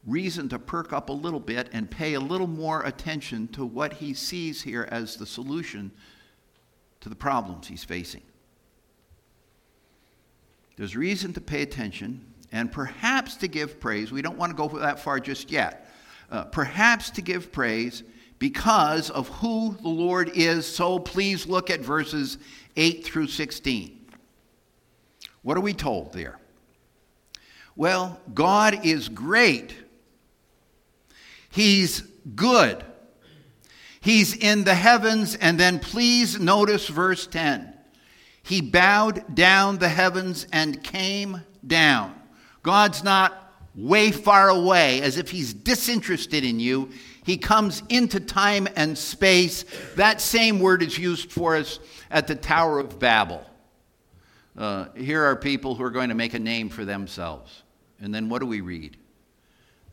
reason 0.06 0.48
to 0.50 0.60
perk 0.60 0.94
up 0.94 1.10
a 1.10 1.14
little 1.14 1.40
bit 1.40 1.70
and 1.74 1.90
pay 1.90 2.14
a 2.14 2.20
little 2.20 2.48
more 2.48 2.84
attention 2.84 3.48
to 3.50 3.66
what 3.66 3.94
he 3.94 4.14
sees 4.14 4.62
here 4.62 4.88
as 4.92 5.18
the 5.18 5.26
solution 5.26 5.92
to 7.02 7.10
the 7.10 7.16
problems 7.16 7.68
he's 7.68 7.84
facing. 7.84 8.22
There's 10.78 10.96
reason 10.96 11.34
to 11.34 11.42
pay 11.42 11.62
attention 11.62 12.35
and 12.56 12.72
perhaps 12.72 13.36
to 13.36 13.50
give 13.50 13.82
praise. 13.82 14.14
We 14.14 14.22
don't 14.22 14.38
want 14.38 14.50
to 14.50 14.56
go 14.56 14.70
that 14.80 15.02
far 15.02 15.20
just 15.20 15.52
yet. 15.52 15.92
Uh, 16.32 16.46
perhaps 16.46 17.10
to 17.10 17.22
give 17.22 17.52
praise 17.52 18.02
because 18.40 19.10
of 19.10 19.28
who 19.28 19.76
the 19.82 19.90
Lord 19.90 20.32
is. 20.34 20.66
So 20.66 20.98
please 20.98 21.48
look 21.48 21.70
at 21.70 21.82
verses 21.82 22.38
8 22.78 23.04
through 23.04 23.28
16. 23.28 24.08
What 25.42 25.58
are 25.58 25.62
we 25.62 25.74
told 25.74 26.14
there? 26.14 26.40
Well, 27.76 28.22
God 28.34 28.86
is 28.86 29.10
great. 29.10 29.76
He's 31.50 32.04
good. 32.36 32.86
He's 34.00 34.34
in 34.34 34.64
the 34.64 34.76
heavens, 34.76 35.36
and 35.36 35.60
then 35.60 35.80
please 35.80 36.40
notice 36.40 36.88
verse 36.88 37.28
10. 37.28 37.74
He 38.44 38.62
bowed 38.62 39.36
down 39.36 39.78
the 39.80 39.90
heavens 39.90 40.48
and 40.54 40.82
came 40.82 41.42
down. 41.68 42.22
God's 42.66 43.04
not 43.04 43.54
way 43.76 44.12
far 44.12 44.50
away, 44.50 45.00
as 45.04 45.20
if 45.20 45.30
he's 45.30 45.54
disinterested 45.54 46.44
in 46.44 46.60
you. 46.60 46.90
He 47.24 47.38
comes 47.38 47.84
into 47.90 48.20
time 48.20 48.68
and 48.76 48.98
space. 48.98 49.66
That 49.98 50.20
same 50.20 50.60
word 50.60 50.82
is 50.82 50.98
used 50.98 51.32
for 51.32 51.56
us 51.56 51.78
at 52.10 52.26
the 52.26 52.34
Tower 52.34 52.80
of 52.80 52.98
Babel. 52.98 53.46
Uh, 54.58 54.88
here 54.96 55.24
are 55.24 55.36
people 55.36 55.76
who 55.76 55.84
are 55.84 55.92
going 55.92 56.10
to 56.10 56.16
make 56.16 56.34
a 56.34 56.40
name 56.40 56.70
for 56.70 56.86
themselves. 56.86 57.62
And 58.02 58.12
then 58.12 58.30
what 58.30 58.40
do 58.40 58.48
we 58.48 58.62
read? 58.62 58.98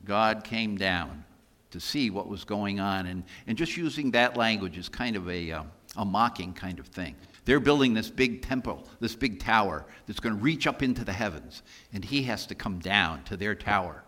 God 0.06 0.42
came 0.42 0.78
down 0.78 1.24
to 1.72 1.78
see 1.78 2.08
what 2.08 2.26
was 2.26 2.42
going 2.42 2.80
on. 2.80 3.04
And, 3.06 3.22
and 3.46 3.58
just 3.58 3.76
using 3.76 4.12
that 4.12 4.38
language 4.38 4.78
is 4.78 4.88
kind 4.88 5.14
of 5.14 5.28
a, 5.28 5.52
uh, 5.52 5.64
a 5.98 6.06
mocking 6.06 6.54
kind 6.54 6.78
of 6.78 6.86
thing. 6.86 7.16
They're 7.44 7.60
building 7.60 7.94
this 7.94 8.08
big 8.08 8.42
temple, 8.42 8.86
this 9.00 9.16
big 9.16 9.40
tower 9.40 9.84
that's 10.06 10.20
going 10.20 10.36
to 10.36 10.42
reach 10.42 10.66
up 10.66 10.82
into 10.82 11.04
the 11.04 11.12
heavens, 11.12 11.62
and 11.92 12.04
he 12.04 12.22
has 12.24 12.46
to 12.46 12.54
come 12.54 12.78
down 12.78 13.24
to 13.24 13.36
their 13.36 13.54
tower. 13.54 14.04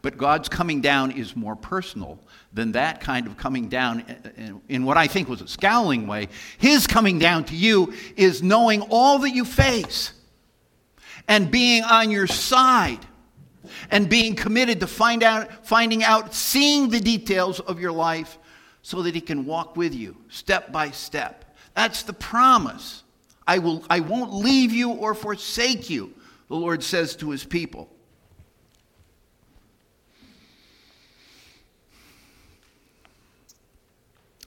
But 0.00 0.16
God's 0.16 0.48
coming 0.48 0.80
down 0.80 1.10
is 1.10 1.34
more 1.34 1.56
personal 1.56 2.20
than 2.52 2.72
that 2.72 3.00
kind 3.00 3.26
of 3.26 3.36
coming 3.36 3.68
down 3.68 4.02
eh, 4.02 4.14
eh, 4.36 4.50
in 4.68 4.84
what 4.84 4.96
I 4.96 5.08
think 5.08 5.28
was 5.28 5.40
a 5.40 5.48
scowling 5.48 6.06
way. 6.06 6.28
His 6.58 6.86
coming 6.86 7.18
down 7.18 7.44
to 7.46 7.56
you 7.56 7.92
is 8.16 8.42
knowing 8.42 8.82
all 8.90 9.18
that 9.20 9.30
you 9.30 9.44
face 9.44 10.12
and 11.26 11.50
being 11.50 11.82
on 11.82 12.10
your 12.10 12.26
side 12.26 13.04
and 13.90 14.08
being 14.08 14.34
committed 14.36 14.80
to 14.80 14.86
find 14.86 15.22
out, 15.22 15.66
finding 15.66 16.04
out, 16.04 16.34
seeing 16.34 16.90
the 16.90 17.00
details 17.00 17.58
of 17.60 17.80
your 17.80 17.92
life 17.92 18.38
so 18.82 19.02
that 19.02 19.14
he 19.14 19.20
can 19.20 19.46
walk 19.46 19.76
with 19.76 19.94
you 19.94 20.16
step 20.28 20.72
by 20.72 20.90
step 20.90 21.41
that's 21.74 22.02
the 22.02 22.12
promise. 22.12 23.02
I, 23.46 23.58
will, 23.58 23.84
I 23.90 24.00
won't 24.00 24.32
leave 24.32 24.72
you 24.72 24.90
or 24.90 25.14
forsake 25.14 25.90
you, 25.90 26.12
the 26.48 26.56
Lord 26.56 26.82
says 26.82 27.16
to 27.16 27.30
his 27.30 27.44
people. 27.44 27.88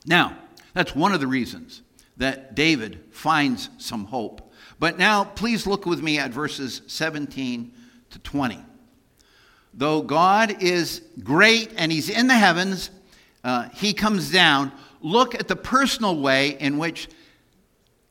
Now, 0.05 0.37
that's 0.73 0.95
one 0.95 1.13
of 1.13 1.19
the 1.19 1.27
reasons 1.27 1.81
that 2.17 2.55
David 2.55 3.03
finds 3.11 3.69
some 3.77 4.05
hope. 4.05 4.53
But 4.79 4.97
now, 4.97 5.23
please 5.23 5.65
look 5.65 5.85
with 5.85 6.01
me 6.01 6.19
at 6.19 6.31
verses 6.31 6.81
17 6.87 7.73
to 8.11 8.19
20. 8.19 8.59
Though 9.73 10.01
God 10.01 10.61
is 10.61 11.01
great 11.23 11.73
and 11.75 11.91
he's 11.91 12.09
in 12.09 12.27
the 12.27 12.35
heavens, 12.35 12.91
uh, 13.43 13.69
he 13.69 13.93
comes 13.93 14.31
down 14.31 14.71
look 15.05 15.35
at 15.35 15.47
the 15.47 15.55
personal 15.55 16.19
way 16.19 16.57
in 16.59 16.79
which 16.79 17.07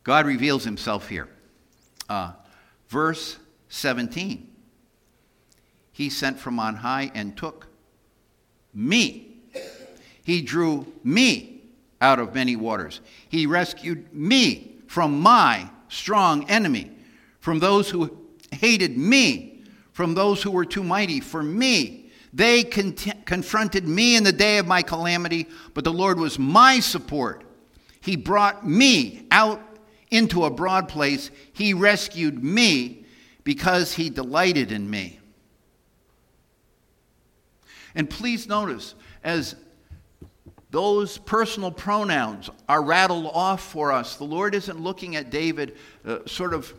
God 0.05 0.27
reveals 0.27 0.65
himself 0.65 1.09
here. 1.09 1.29
Uh, 2.09 2.33
verse 2.89 3.37
17 3.69 4.49
He 5.93 6.09
sent 6.09 6.39
from 6.39 6.61
on 6.61 6.77
high 6.77 7.11
and 7.15 7.37
took 7.37 7.67
me. 8.73 9.37
He 10.23 10.41
drew 10.41 10.87
me 11.03 11.63
out 12.01 12.19
of 12.19 12.35
many 12.35 12.55
waters. 12.55 13.01
He 13.29 13.47
rescued 13.47 14.15
me 14.15 14.77
from 14.87 15.21
my 15.21 15.69
strong 15.89 16.49
enemy, 16.49 16.93
from 17.41 17.59
those 17.59 17.91
who 17.91 18.17
hated 18.53 18.97
me, 18.97 19.65
from 19.93 20.15
those 20.15 20.43
who 20.43 20.51
were 20.51 20.65
too 20.65 20.85
mighty 20.85 21.21
for 21.21 21.43
me. 21.43 22.04
They 22.35 22.65
con- 22.65 22.97
confronted 23.25 23.87
me 23.87 24.17
in 24.17 24.25
the 24.25 24.33
day 24.33 24.59
of 24.59 24.67
my 24.67 24.83
calamity, 24.83 25.47
but 25.73 25.85
the 25.85 25.93
Lord 25.93 26.19
was 26.19 26.37
my 26.37 26.81
support. 26.81 27.45
He 28.01 28.17
brought 28.17 28.67
me 28.67 29.29
out 29.31 29.63
into 30.11 30.45
a 30.45 30.51
broad 30.51 30.89
place. 30.89 31.31
He 31.53 31.75
rescued 31.75 32.43
me 32.43 33.07
because 33.45 33.93
he 33.95 34.11
delighted 34.11 34.73
in 34.73 34.91
me. 34.91 35.21
And 37.95 38.11
please 38.11 38.49
notice, 38.49 38.97
as 39.23 39.55
those 40.73 41.19
personal 41.19 41.71
pronouns 41.71 42.51
are 42.69 42.83
rattled 42.83 43.31
off 43.33 43.63
for 43.63 43.93
us, 43.93 44.17
the 44.17 44.25
Lord 44.25 44.57
isn't 44.57 44.81
looking 44.81 45.15
at 45.15 45.31
David 45.31 45.77
uh, 46.05 46.19
sort 46.27 46.53
of 46.53 46.75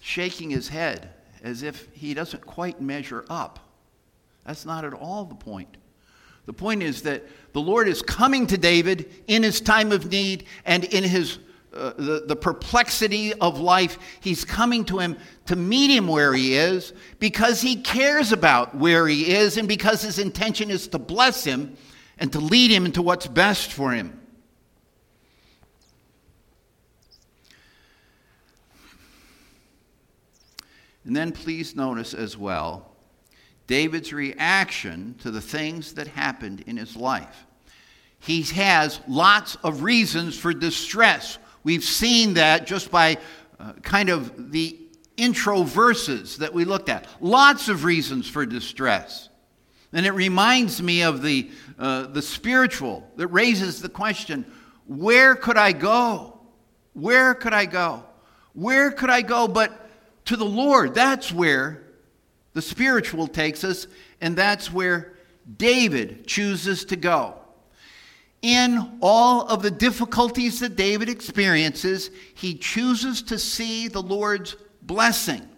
shaking 0.00 0.48
his 0.48 0.68
head 0.68 1.10
as 1.42 1.62
if 1.62 1.86
he 1.92 2.14
doesn't 2.14 2.46
quite 2.46 2.80
measure 2.80 3.26
up. 3.28 3.67
That's 4.48 4.64
not 4.64 4.86
at 4.86 4.94
all 4.94 5.26
the 5.26 5.34
point. 5.34 5.76
The 6.46 6.54
point 6.54 6.82
is 6.82 7.02
that 7.02 7.22
the 7.52 7.60
Lord 7.60 7.86
is 7.86 8.00
coming 8.00 8.46
to 8.46 8.56
David 8.56 9.12
in 9.26 9.42
his 9.42 9.60
time 9.60 9.92
of 9.92 10.10
need 10.10 10.46
and 10.64 10.84
in 10.84 11.04
his 11.04 11.38
uh, 11.74 11.92
the, 11.98 12.24
the 12.26 12.34
perplexity 12.34 13.34
of 13.34 13.60
life. 13.60 13.98
He's 14.22 14.46
coming 14.46 14.86
to 14.86 15.00
him 15.00 15.18
to 15.44 15.54
meet 15.54 15.94
him 15.94 16.08
where 16.08 16.32
he 16.32 16.54
is 16.54 16.94
because 17.18 17.60
he 17.60 17.76
cares 17.76 18.32
about 18.32 18.74
where 18.74 19.06
he 19.06 19.34
is 19.34 19.58
and 19.58 19.68
because 19.68 20.00
his 20.00 20.18
intention 20.18 20.70
is 20.70 20.88
to 20.88 20.98
bless 20.98 21.44
him 21.44 21.76
and 22.18 22.32
to 22.32 22.40
lead 22.40 22.70
him 22.70 22.86
into 22.86 23.02
what's 23.02 23.26
best 23.26 23.70
for 23.70 23.92
him. 23.92 24.18
And 31.04 31.14
then 31.14 31.32
please 31.32 31.76
notice 31.76 32.14
as 32.14 32.34
well 32.34 32.87
David's 33.68 34.12
reaction 34.12 35.14
to 35.20 35.30
the 35.30 35.42
things 35.42 35.92
that 35.92 36.08
happened 36.08 36.64
in 36.66 36.76
his 36.76 36.96
life. 36.96 37.46
He 38.18 38.42
has 38.42 39.00
lots 39.06 39.56
of 39.62 39.82
reasons 39.82 40.36
for 40.36 40.52
distress. 40.52 41.38
We've 41.62 41.84
seen 41.84 42.34
that 42.34 42.66
just 42.66 42.90
by 42.90 43.18
uh, 43.60 43.74
kind 43.82 44.08
of 44.08 44.50
the 44.50 44.76
intro 45.16 45.62
verses 45.62 46.38
that 46.38 46.52
we 46.52 46.64
looked 46.64 46.88
at. 46.88 47.06
Lots 47.20 47.68
of 47.68 47.84
reasons 47.84 48.26
for 48.28 48.46
distress. 48.46 49.28
And 49.92 50.06
it 50.06 50.12
reminds 50.12 50.82
me 50.82 51.02
of 51.02 51.22
the, 51.22 51.50
uh, 51.78 52.06
the 52.06 52.22
spiritual 52.22 53.08
that 53.16 53.28
raises 53.28 53.82
the 53.82 53.88
question 53.88 54.44
where 54.86 55.36
could 55.36 55.58
I 55.58 55.72
go? 55.72 56.40
Where 56.94 57.34
could 57.34 57.52
I 57.52 57.66
go? 57.66 58.04
Where 58.54 58.90
could 58.90 59.10
I 59.10 59.20
go 59.20 59.46
but 59.46 59.90
to 60.24 60.36
the 60.36 60.46
Lord? 60.46 60.94
That's 60.94 61.30
where 61.30 61.82
the 62.58 62.62
spiritual 62.62 63.28
takes 63.28 63.62
us, 63.62 63.86
and 64.20 64.34
that's 64.34 64.72
where 64.72 65.12
David 65.58 66.26
chooses 66.26 66.84
to 66.86 66.96
go. 66.96 67.36
In 68.42 68.98
all 69.00 69.46
of 69.46 69.62
the 69.62 69.70
difficulties 69.70 70.58
that 70.58 70.74
David 70.74 71.08
experiences, 71.08 72.10
he 72.34 72.56
chooses 72.56 73.22
to 73.22 73.38
see 73.38 73.86
the 73.86 74.02
Lord's 74.02 74.56
blessing. 74.82 75.48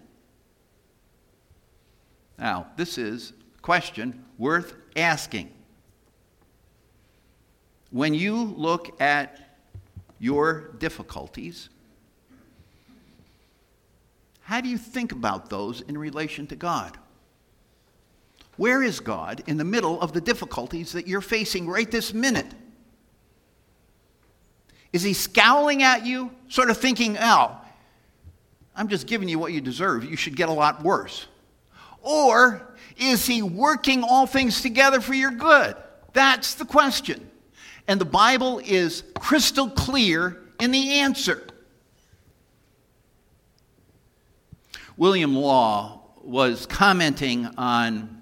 Now, 2.38 2.66
this 2.76 2.98
is 2.98 3.32
a 3.56 3.62
question 3.62 4.22
worth 4.36 4.74
asking. 4.94 5.50
When 7.90 8.12
you 8.12 8.36
look 8.36 9.00
at 9.00 9.56
your 10.18 10.72
difficulties, 10.76 11.70
how 14.50 14.60
do 14.60 14.68
you 14.68 14.78
think 14.78 15.12
about 15.12 15.48
those 15.48 15.80
in 15.82 15.96
relation 15.96 16.44
to 16.48 16.56
God? 16.56 16.98
Where 18.56 18.82
is 18.82 18.98
God 18.98 19.44
in 19.46 19.58
the 19.58 19.64
middle 19.64 20.00
of 20.00 20.12
the 20.12 20.20
difficulties 20.20 20.90
that 20.90 21.06
you're 21.06 21.20
facing 21.20 21.68
right 21.68 21.88
this 21.88 22.12
minute? 22.12 22.52
Is 24.92 25.04
he 25.04 25.12
scowling 25.12 25.84
at 25.84 26.04
you, 26.04 26.32
sort 26.48 26.68
of 26.68 26.76
thinking, 26.76 27.16
oh, 27.20 27.58
I'm 28.74 28.88
just 28.88 29.06
giving 29.06 29.28
you 29.28 29.38
what 29.38 29.52
you 29.52 29.60
deserve. 29.60 30.04
You 30.04 30.16
should 30.16 30.34
get 30.34 30.48
a 30.48 30.52
lot 30.52 30.82
worse. 30.82 31.28
Or 32.02 32.74
is 32.96 33.24
he 33.24 33.42
working 33.42 34.02
all 34.02 34.26
things 34.26 34.62
together 34.62 35.00
for 35.00 35.14
your 35.14 35.30
good? 35.30 35.76
That's 36.12 36.54
the 36.54 36.64
question. 36.64 37.30
And 37.86 38.00
the 38.00 38.04
Bible 38.04 38.60
is 38.64 39.04
crystal 39.16 39.70
clear 39.70 40.42
in 40.58 40.72
the 40.72 40.94
answer. 40.94 41.46
William 45.00 45.34
Law 45.34 46.02
was 46.20 46.66
commenting 46.66 47.46
on 47.56 48.20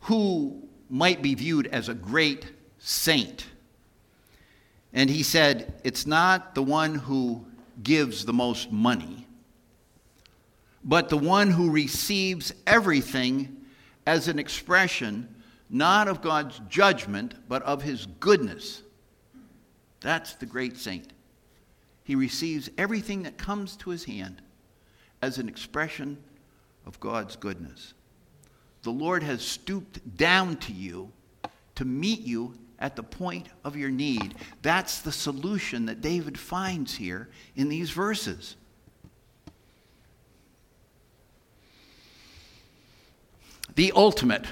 who 0.00 0.68
might 0.90 1.22
be 1.22 1.36
viewed 1.36 1.68
as 1.68 1.88
a 1.88 1.94
great 1.94 2.50
saint. 2.78 3.46
And 4.92 5.08
he 5.08 5.22
said, 5.22 5.80
It's 5.84 6.06
not 6.08 6.56
the 6.56 6.62
one 6.64 6.96
who 6.96 7.46
gives 7.84 8.24
the 8.24 8.32
most 8.32 8.72
money, 8.72 9.28
but 10.82 11.08
the 11.08 11.18
one 11.18 11.52
who 11.52 11.70
receives 11.70 12.52
everything 12.66 13.64
as 14.04 14.26
an 14.26 14.40
expression 14.40 15.32
not 15.70 16.08
of 16.08 16.20
God's 16.20 16.60
judgment, 16.68 17.34
but 17.48 17.62
of 17.62 17.80
his 17.80 18.06
goodness. 18.18 18.82
That's 20.00 20.34
the 20.34 20.46
great 20.46 20.76
saint. 20.78 21.12
He 22.02 22.16
receives 22.16 22.70
everything 22.76 23.22
that 23.22 23.38
comes 23.38 23.76
to 23.76 23.90
his 23.90 24.02
hand 24.02 24.42
as 25.22 25.38
an 25.38 25.48
expression 25.48 26.18
of 26.84 26.98
God's 27.00 27.36
goodness. 27.36 27.94
The 28.82 28.90
Lord 28.90 29.22
has 29.22 29.42
stooped 29.42 30.16
down 30.16 30.56
to 30.58 30.72
you 30.72 31.12
to 31.76 31.84
meet 31.84 32.20
you 32.20 32.54
at 32.80 32.96
the 32.96 33.02
point 33.02 33.48
of 33.64 33.76
your 33.76 33.90
need. 33.90 34.34
That's 34.60 35.00
the 35.00 35.12
solution 35.12 35.86
that 35.86 36.00
David 36.00 36.36
finds 36.36 36.94
here 36.94 37.28
in 37.54 37.68
these 37.68 37.90
verses. 37.90 38.56
The 43.76 43.92
ultimate, 43.94 44.44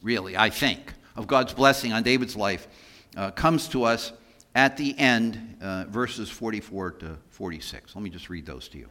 really, 0.00 0.36
I 0.36 0.48
think, 0.48 0.94
of 1.16 1.26
God's 1.26 1.52
blessing 1.52 1.92
on 1.92 2.04
David's 2.04 2.36
life 2.36 2.68
uh, 3.16 3.32
comes 3.32 3.68
to 3.68 3.82
us 3.82 4.12
at 4.54 4.76
the 4.76 4.96
end, 4.98 5.56
uh, 5.60 5.84
verses 5.88 6.30
44 6.30 6.92
to 6.92 7.18
46. 7.30 7.94
Let 7.94 8.02
me 8.02 8.08
just 8.08 8.30
read 8.30 8.46
those 8.46 8.68
to 8.68 8.78
you. 8.78 8.88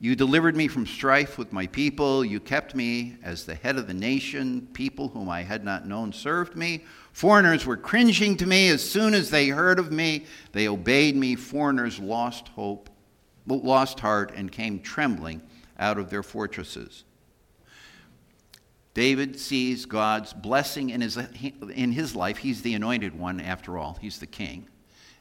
You 0.00 0.14
delivered 0.14 0.54
me 0.54 0.68
from 0.68 0.86
strife 0.86 1.38
with 1.38 1.52
my 1.52 1.66
people. 1.66 2.24
You 2.24 2.38
kept 2.38 2.74
me 2.74 3.16
as 3.22 3.44
the 3.44 3.56
head 3.56 3.76
of 3.76 3.88
the 3.88 3.94
nation. 3.94 4.68
People 4.72 5.08
whom 5.08 5.28
I 5.28 5.42
had 5.42 5.64
not 5.64 5.88
known 5.88 6.12
served 6.12 6.54
me. 6.54 6.84
Foreigners 7.12 7.66
were 7.66 7.76
cringing 7.76 8.36
to 8.36 8.46
me 8.46 8.68
as 8.68 8.88
soon 8.88 9.12
as 9.12 9.28
they 9.28 9.48
heard 9.48 9.80
of 9.80 9.90
me. 9.90 10.24
They 10.52 10.68
obeyed 10.68 11.16
me. 11.16 11.34
Foreigners 11.34 11.98
lost 11.98 12.48
hope, 12.48 12.88
lost 13.48 13.98
heart, 13.98 14.32
and 14.36 14.52
came 14.52 14.78
trembling 14.78 15.42
out 15.80 15.98
of 15.98 16.10
their 16.10 16.22
fortresses. 16.22 17.02
David 18.94 19.38
sees 19.38 19.84
God's 19.84 20.32
blessing 20.32 20.90
in 20.90 21.00
his, 21.00 21.16
in 21.16 21.90
his 21.90 22.14
life. 22.14 22.38
He's 22.38 22.62
the 22.62 22.74
anointed 22.74 23.18
one, 23.18 23.40
after 23.40 23.78
all, 23.78 23.98
he's 24.00 24.18
the 24.20 24.26
king. 24.26 24.68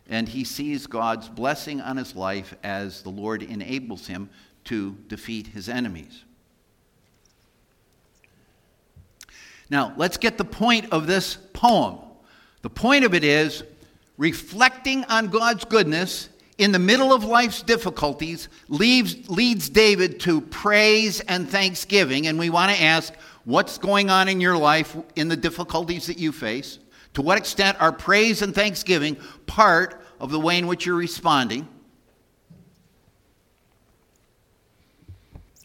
And 0.10 0.30
he 0.30 0.44
sees 0.44 0.88
God's 0.88 1.30
blessing 1.30 1.82
on 1.82 1.98
his 1.98 2.16
life 2.16 2.56
as 2.64 3.02
the 3.02 3.10
Lord 3.10 3.44
enables 3.44 4.08
him 4.08 4.30
to 4.68 4.96
defeat 5.08 5.48
his 5.48 5.70
enemies. 5.70 6.24
Now, 9.70 9.94
let's 9.98 10.18
get 10.18 10.38
the 10.38 10.46
point 10.46 10.92
of 10.92 11.08
this 11.08 11.36
poem. 11.54 12.00
The 12.62 12.70
point 12.70 13.04
of 13.04 13.14
it 13.14 13.24
is 13.24 13.64
reflecting 14.18 15.04
on 15.06 15.28
God's 15.28 15.66
goodness 15.66 16.30
in 16.58 16.72
the 16.72 16.80
middle 16.80 17.14
of 17.14 17.24
life's 17.24 17.62
difficulties 17.62 18.50
leaves, 18.68 19.30
leads 19.30 19.70
David 19.70 20.20
to 20.22 20.42
praise 20.42 21.20
and 21.22 21.50
thanksgiving. 21.50 22.28
And 22.28 22.40
we 22.40 22.50
want 22.50 22.76
to 22.76 22.82
ask 22.82 23.14
what's 23.46 23.78
going 23.78 24.10
on 24.10 24.28
in 24.28 24.42
your 24.42 24.58
life 24.58 24.96
in 25.16 25.28
the 25.28 25.38
difficulties 25.38 26.08
that 26.08 26.18
you 26.18 26.32
face? 26.32 26.80
To 27.14 27.22
what 27.22 27.38
extent 27.38 27.80
are 27.80 27.92
praise 27.92 28.42
and 28.42 28.54
thanksgiving 28.54 29.18
part 29.46 30.02
of 30.20 30.32
the 30.32 30.40
way 30.40 30.58
in 30.58 30.68
which 30.68 30.86
you're 30.86 30.96
responding? 30.96 31.68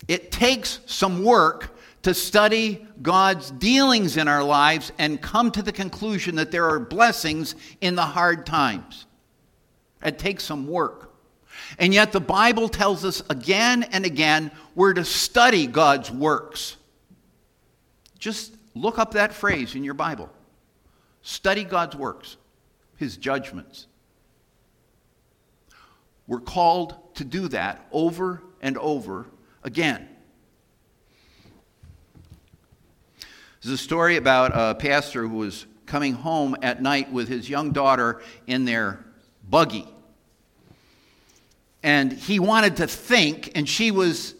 It 0.09 0.33
takes 0.33 0.81
some 0.87 1.25
work 1.25 1.77
to 2.03 2.15
study 2.15 2.87
God's 3.01 3.51
dealings 3.53 4.17
in 4.17 4.29
our 4.29 4.43
lives 4.43 4.93
and 4.99 5.21
come 5.21 5.51
to 5.53 5.63
the 5.63 5.73
conclusion 5.73 6.37
that 6.37 6.51
there 6.51 6.69
are 6.69 6.81
blessings 6.81 7.55
in 7.81 7.95
the 7.95 8.03
hard 8.03 8.45
times. 8.45 9.07
It 10.05 10.19
takes 10.19 10.45
some 10.45 10.67
work. 10.67 11.13
And 11.79 11.95
yet, 11.95 12.13
the 12.13 12.21
Bible 12.21 12.69
tells 12.69 13.05
us 13.05 13.23
again 13.31 13.85
and 13.85 14.05
again 14.05 14.51
we're 14.75 14.95
to 14.95 15.05
study 15.05 15.67
God's 15.67 16.11
works. 16.11 16.77
Just 18.19 18.55
look 18.75 18.99
up 18.99 19.13
that 19.13 19.33
phrase 19.33 19.75
in 19.75 19.85
your 19.85 19.95
Bible 19.95 20.31
study 21.25 21.63
God's 21.63 21.95
works, 21.95 22.37
His 22.97 23.17
judgments. 23.17 23.87
We're 26.27 26.41
called 26.41 27.15
to 27.15 27.25
do 27.25 27.49
that 27.49 27.87
over 27.93 28.43
and 28.61 28.77
over 28.79 29.27
again. 29.63 30.09
There's 33.63 33.75
a 33.75 33.79
story 33.79 34.17
about 34.17 34.53
a 34.55 34.75
pastor 34.75 35.27
who 35.27 35.37
was 35.37 35.67
coming 35.87 36.15
home 36.15 36.57
at 36.63 36.83
night 36.83 37.13
with 37.13 37.29
his 37.29 37.49
young 37.49 37.71
daughter 37.71 38.21
in 38.47 38.65
their 38.65 39.05
buggy. 39.49 39.87
And 41.83 42.13
he 42.13 42.41
wanted 42.41 42.77
to 42.77 42.87
think, 42.87 43.53
and 43.55 43.69
she 43.69 43.91
was 43.91 44.35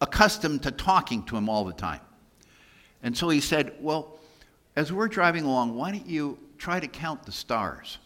accustomed 0.00 0.62
to 0.64 0.70
talking 0.70 1.24
to 1.24 1.36
him 1.36 1.48
all 1.48 1.64
the 1.64 1.72
time. 1.72 2.00
And 3.02 3.16
so 3.16 3.28
he 3.28 3.40
said, 3.40 3.74
Well, 3.80 4.18
as 4.76 4.92
we're 4.92 5.08
driving 5.08 5.44
along, 5.44 5.76
why 5.76 5.92
don't 5.92 6.06
you 6.06 6.38
try 6.58 6.80
to 6.80 6.88
count 6.88 7.24
the 7.24 7.32
stars? 7.32 7.98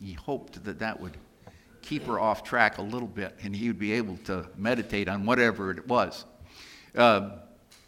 He 0.00 0.14
hoped 0.14 0.64
that 0.64 0.78
that 0.78 1.00
would 1.00 1.16
keep 1.90 2.06
her 2.06 2.20
off 2.20 2.44
track 2.44 2.78
a 2.78 2.82
little 2.82 3.08
bit 3.08 3.36
and 3.42 3.54
he 3.54 3.66
would 3.66 3.78
be 3.78 3.90
able 3.90 4.16
to 4.18 4.48
meditate 4.56 5.08
on 5.08 5.26
whatever 5.26 5.72
it 5.72 5.88
was. 5.88 6.24
Uh, 6.94 7.30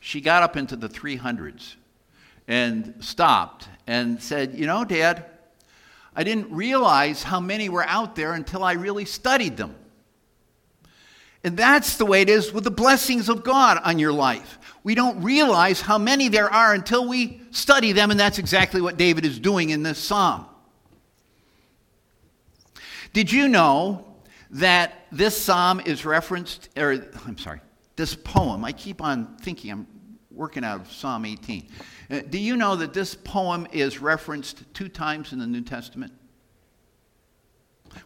she 0.00 0.20
got 0.20 0.42
up 0.42 0.56
into 0.56 0.74
the 0.74 0.88
300s 0.88 1.76
and 2.48 2.96
stopped 2.98 3.68
and 3.86 4.20
said, 4.20 4.56
You 4.56 4.66
know, 4.66 4.84
Dad, 4.84 5.24
I 6.16 6.24
didn't 6.24 6.50
realize 6.50 7.22
how 7.22 7.38
many 7.38 7.68
were 7.68 7.84
out 7.84 8.16
there 8.16 8.32
until 8.32 8.64
I 8.64 8.72
really 8.72 9.04
studied 9.04 9.56
them. 9.56 9.76
And 11.44 11.56
that's 11.56 11.96
the 11.96 12.04
way 12.04 12.22
it 12.22 12.28
is 12.28 12.52
with 12.52 12.64
the 12.64 12.72
blessings 12.72 13.28
of 13.28 13.44
God 13.44 13.78
on 13.84 14.00
your 14.00 14.12
life. 14.12 14.58
We 14.82 14.96
don't 14.96 15.22
realize 15.22 15.80
how 15.80 15.98
many 15.98 16.26
there 16.26 16.52
are 16.52 16.74
until 16.74 17.08
we 17.08 17.40
study 17.52 17.92
them, 17.92 18.10
and 18.10 18.18
that's 18.18 18.38
exactly 18.38 18.80
what 18.80 18.96
David 18.96 19.24
is 19.24 19.38
doing 19.38 19.70
in 19.70 19.84
this 19.84 19.98
psalm. 19.98 20.46
Did 23.12 23.30
you 23.30 23.48
know 23.48 24.06
that 24.50 25.06
this 25.12 25.40
psalm 25.40 25.80
is 25.80 26.04
referenced, 26.04 26.70
or 26.76 27.04
I'm 27.26 27.38
sorry, 27.38 27.60
this 27.96 28.14
poem, 28.14 28.64
I 28.64 28.72
keep 28.72 29.02
on 29.02 29.36
thinking 29.36 29.70
I'm 29.70 29.86
working 30.30 30.64
out 30.64 30.80
of 30.80 30.90
Psalm 30.90 31.26
18. 31.26 31.68
Uh, 32.10 32.20
do 32.28 32.38
you 32.38 32.56
know 32.56 32.74
that 32.76 32.94
this 32.94 33.14
poem 33.14 33.66
is 33.70 34.00
referenced 34.00 34.64
two 34.72 34.88
times 34.88 35.32
in 35.32 35.38
the 35.38 35.46
New 35.46 35.60
Testament? 35.60 36.12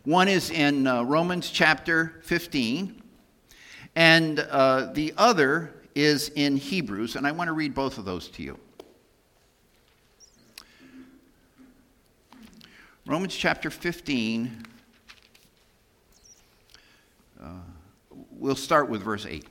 One 0.05 0.27
is 0.27 0.51
in 0.51 0.87
uh, 0.89 1.05
Romans 1.05 1.51
chapter 1.51 2.21
15, 2.25 3.01
and 3.95 4.41
uh, 4.41 4.93
the 4.93 5.15
other 5.17 5.73
is 5.95 6.31
in 6.31 6.57
Hebrews, 6.57 7.15
and 7.15 7.27
I 7.27 7.31
want 7.31 7.49
to 7.49 7.53
read 7.53 7.75
both 7.75 7.99
of 7.99 8.05
those 8.05 8.29
to 8.31 8.43
you. 8.43 8.59
Romans 13.07 13.37
chapter 13.37 13.71
15, 13.71 14.67
we'll 18.47 18.55
start 18.55 18.89
with 18.89 19.03
verse 19.03 19.27
8. 19.27 19.45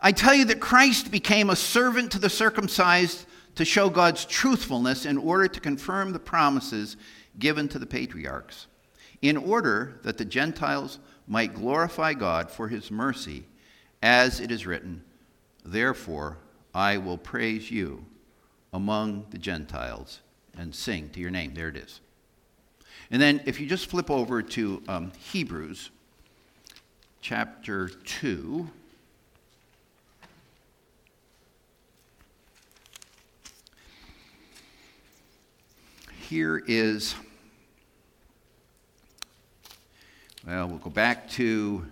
I 0.00 0.10
tell 0.10 0.34
you 0.34 0.44
that 0.46 0.58
Christ 0.58 1.12
became 1.12 1.48
a 1.48 1.54
servant 1.54 2.10
to 2.10 2.18
the 2.18 2.28
circumcised 2.28 3.24
to 3.54 3.64
show 3.64 3.88
God's 3.88 4.24
truthfulness 4.24 5.06
in 5.06 5.16
order 5.16 5.46
to 5.46 5.60
confirm 5.60 6.12
the 6.12 6.18
promises 6.18 6.96
given 7.38 7.68
to 7.68 7.78
the 7.78 7.86
patriarchs, 7.86 8.66
in 9.22 9.36
order 9.36 10.00
that 10.02 10.18
the 10.18 10.24
Gentiles 10.24 10.98
might 11.28 11.54
glorify 11.54 12.14
God 12.14 12.50
for 12.50 12.66
his 12.66 12.90
mercy, 12.90 13.44
as 14.02 14.40
it 14.40 14.50
is 14.50 14.66
written, 14.66 15.04
Therefore 15.64 16.38
I 16.74 16.96
will 16.96 17.18
praise 17.18 17.70
you 17.70 18.04
among 18.72 19.26
the 19.30 19.38
Gentiles 19.38 20.18
and 20.56 20.74
sing 20.74 21.10
to 21.10 21.20
your 21.20 21.30
name. 21.30 21.54
There 21.54 21.68
it 21.68 21.76
is. 21.76 22.00
And 23.12 23.22
then 23.22 23.40
if 23.46 23.60
you 23.60 23.68
just 23.68 23.86
flip 23.86 24.10
over 24.10 24.42
to 24.42 24.82
um, 24.88 25.12
Hebrews 25.16 25.90
chapter 27.20 27.88
2. 27.88 28.68
Here 36.28 36.62
is, 36.66 37.14
well, 40.46 40.68
we'll 40.68 40.78
go 40.78 40.90
back 40.90 41.28
to 41.30 41.86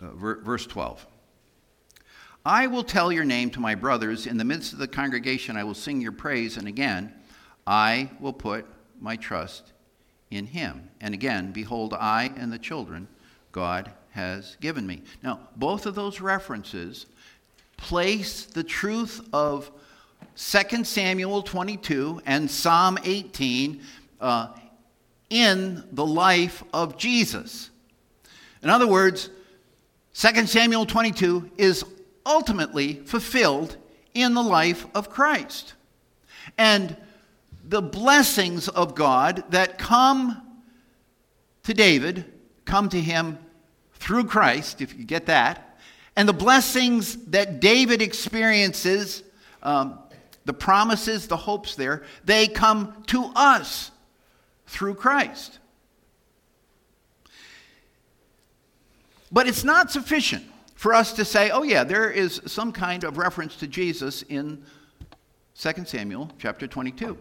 uh, 0.00 0.06
verse 0.14 0.66
12. 0.66 1.06
I 2.44 2.66
will 2.66 2.82
tell 2.82 3.12
your 3.12 3.24
name 3.24 3.50
to 3.50 3.60
my 3.60 3.74
brothers. 3.74 4.26
In 4.26 4.36
the 4.36 4.44
midst 4.44 4.72
of 4.72 4.78
the 4.78 4.88
congregation, 4.88 5.56
I 5.56 5.64
will 5.64 5.74
sing 5.74 6.00
your 6.00 6.12
praise. 6.12 6.56
And 6.56 6.66
again, 6.66 7.12
I 7.66 8.10
will 8.18 8.32
put 8.32 8.66
my 8.98 9.16
trust 9.16 9.72
in 10.32 10.46
him. 10.46 10.88
And 11.00 11.14
again, 11.14 11.52
behold, 11.52 11.94
I 11.94 12.32
and 12.36 12.52
the 12.52 12.58
children 12.58 13.06
God 13.52 13.92
has 14.10 14.56
given 14.60 14.86
me. 14.86 15.02
Now, 15.22 15.40
both 15.56 15.86
of 15.86 15.94
those 15.94 16.20
references 16.20 17.06
place 17.76 18.44
the 18.44 18.64
truth 18.64 19.20
of 19.32 19.70
2 20.36 20.84
Samuel 20.84 21.42
22 21.42 22.22
and 22.24 22.50
Psalm 22.50 22.98
18 23.04 23.82
uh, 24.20 24.48
in 25.28 25.84
the 25.92 26.06
life 26.06 26.62
of 26.72 26.96
Jesus. 26.96 27.70
In 28.62 28.70
other 28.70 28.86
words, 28.86 29.28
2 30.14 30.46
Samuel 30.46 30.86
22 30.86 31.50
is 31.56 31.84
ultimately 32.24 32.94
fulfilled 33.04 33.76
in 34.14 34.34
the 34.34 34.42
life 34.42 34.86
of 34.94 35.10
Christ. 35.10 35.74
And 36.56 36.96
the 37.64 37.82
blessings 37.82 38.68
of 38.68 38.94
God 38.94 39.44
that 39.50 39.78
come 39.78 40.42
to 41.64 41.74
David 41.74 42.24
come 42.64 42.88
to 42.88 43.00
him 43.00 43.38
through 43.94 44.24
Christ, 44.24 44.80
if 44.80 44.96
you 44.98 45.04
get 45.04 45.26
that. 45.26 45.78
And 46.16 46.28
the 46.28 46.32
blessings 46.32 47.16
that 47.26 47.60
David 47.60 48.02
experiences, 48.02 49.22
um, 49.62 49.98
the 50.44 50.52
promises, 50.52 51.28
the 51.28 51.36
hopes 51.36 51.76
there, 51.76 52.02
they 52.24 52.48
come 52.48 53.02
to 53.06 53.30
us 53.34 53.90
through 54.66 54.94
Christ. 54.94 55.58
But 59.30 59.46
it's 59.46 59.64
not 59.64 59.90
sufficient 59.90 60.44
for 60.74 60.92
us 60.92 61.12
to 61.14 61.24
say, 61.24 61.50
oh, 61.50 61.62
yeah, 61.62 61.84
there 61.84 62.10
is 62.10 62.42
some 62.46 62.72
kind 62.72 63.04
of 63.04 63.16
reference 63.16 63.56
to 63.56 63.66
Jesus 63.66 64.22
in 64.22 64.64
2 65.58 65.84
Samuel 65.86 66.30
chapter 66.38 66.66
22. 66.66 67.16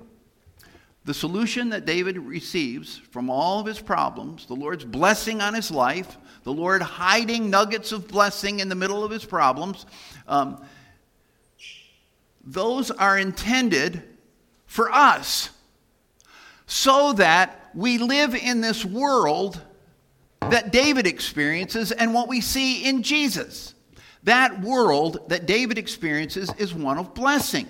The 1.03 1.13
solution 1.13 1.69
that 1.69 1.85
David 1.85 2.17
receives 2.17 2.97
from 2.97 3.29
all 3.29 3.59
of 3.59 3.65
his 3.65 3.79
problems, 3.79 4.45
the 4.45 4.53
Lord's 4.55 4.85
blessing 4.85 5.41
on 5.41 5.55
his 5.55 5.71
life, 5.71 6.17
the 6.43 6.53
Lord 6.53 6.81
hiding 6.81 7.49
nuggets 7.49 7.91
of 7.91 8.07
blessing 8.07 8.59
in 8.59 8.69
the 8.69 8.75
middle 8.75 9.03
of 9.03 9.09
his 9.09 9.25
problems, 9.25 9.85
um, 10.27 10.63
those 12.43 12.91
are 12.91 13.17
intended 13.17 14.03
for 14.65 14.91
us 14.91 15.49
so 16.65 17.13
that 17.13 17.69
we 17.73 17.97
live 17.97 18.35
in 18.35 18.61
this 18.61 18.85
world 18.85 19.61
that 20.39 20.71
David 20.71 21.07
experiences 21.07 21.91
and 21.91 22.13
what 22.13 22.27
we 22.27 22.41
see 22.41 22.85
in 22.85 23.03
Jesus. 23.03 23.73
That 24.23 24.61
world 24.61 25.29
that 25.29 25.45
David 25.45 25.77
experiences 25.77 26.51
is 26.57 26.73
one 26.73 26.97
of 26.97 27.13
blessing. 27.13 27.67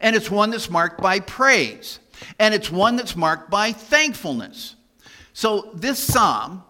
And 0.00 0.14
it's 0.14 0.30
one 0.30 0.50
that's 0.50 0.70
marked 0.70 1.00
by 1.00 1.20
praise. 1.20 1.98
And 2.38 2.54
it's 2.54 2.70
one 2.70 2.96
that's 2.96 3.16
marked 3.16 3.50
by 3.50 3.72
thankfulness. 3.72 4.74
So, 5.32 5.70
this 5.74 5.98
psalm, 5.98 6.64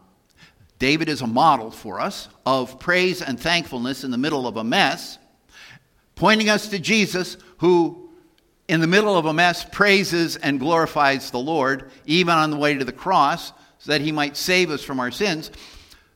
David 0.79 1.09
is 1.09 1.23
a 1.23 1.27
model 1.27 1.71
for 1.71 2.01
us 2.01 2.29
of 2.45 2.79
praise 2.79 3.23
and 3.23 3.41
thankfulness 3.41 4.05
in 4.05 4.11
the 4.11 4.19
middle 4.19 4.47
of 4.47 4.57
a 4.57 4.65
mess, 4.65 5.19
pointing 6.15 6.49
us 6.49 6.69
to 6.69 6.79
Jesus, 6.79 7.39
who, 7.59 8.11
in 8.69 8.81
the 8.81 8.87
middle 8.87 9.17
of 9.17 9.25
a 9.25 9.33
mess, 9.33 9.65
praises 9.65 10.37
and 10.37 10.61
glorifies 10.61 11.31
the 11.31 11.39
Lord, 11.39 11.91
even 12.05 12.35
on 12.35 12.51
the 12.51 12.59
way 12.59 12.75
to 12.75 12.85
the 12.85 12.93
cross, 12.93 13.53
so 13.79 13.93
that 13.93 14.03
he 14.03 14.13
might 14.13 14.37
save 14.37 14.71
us 14.71 14.83
from 14.83 15.01
our 15.01 15.11
sins. 15.11 15.51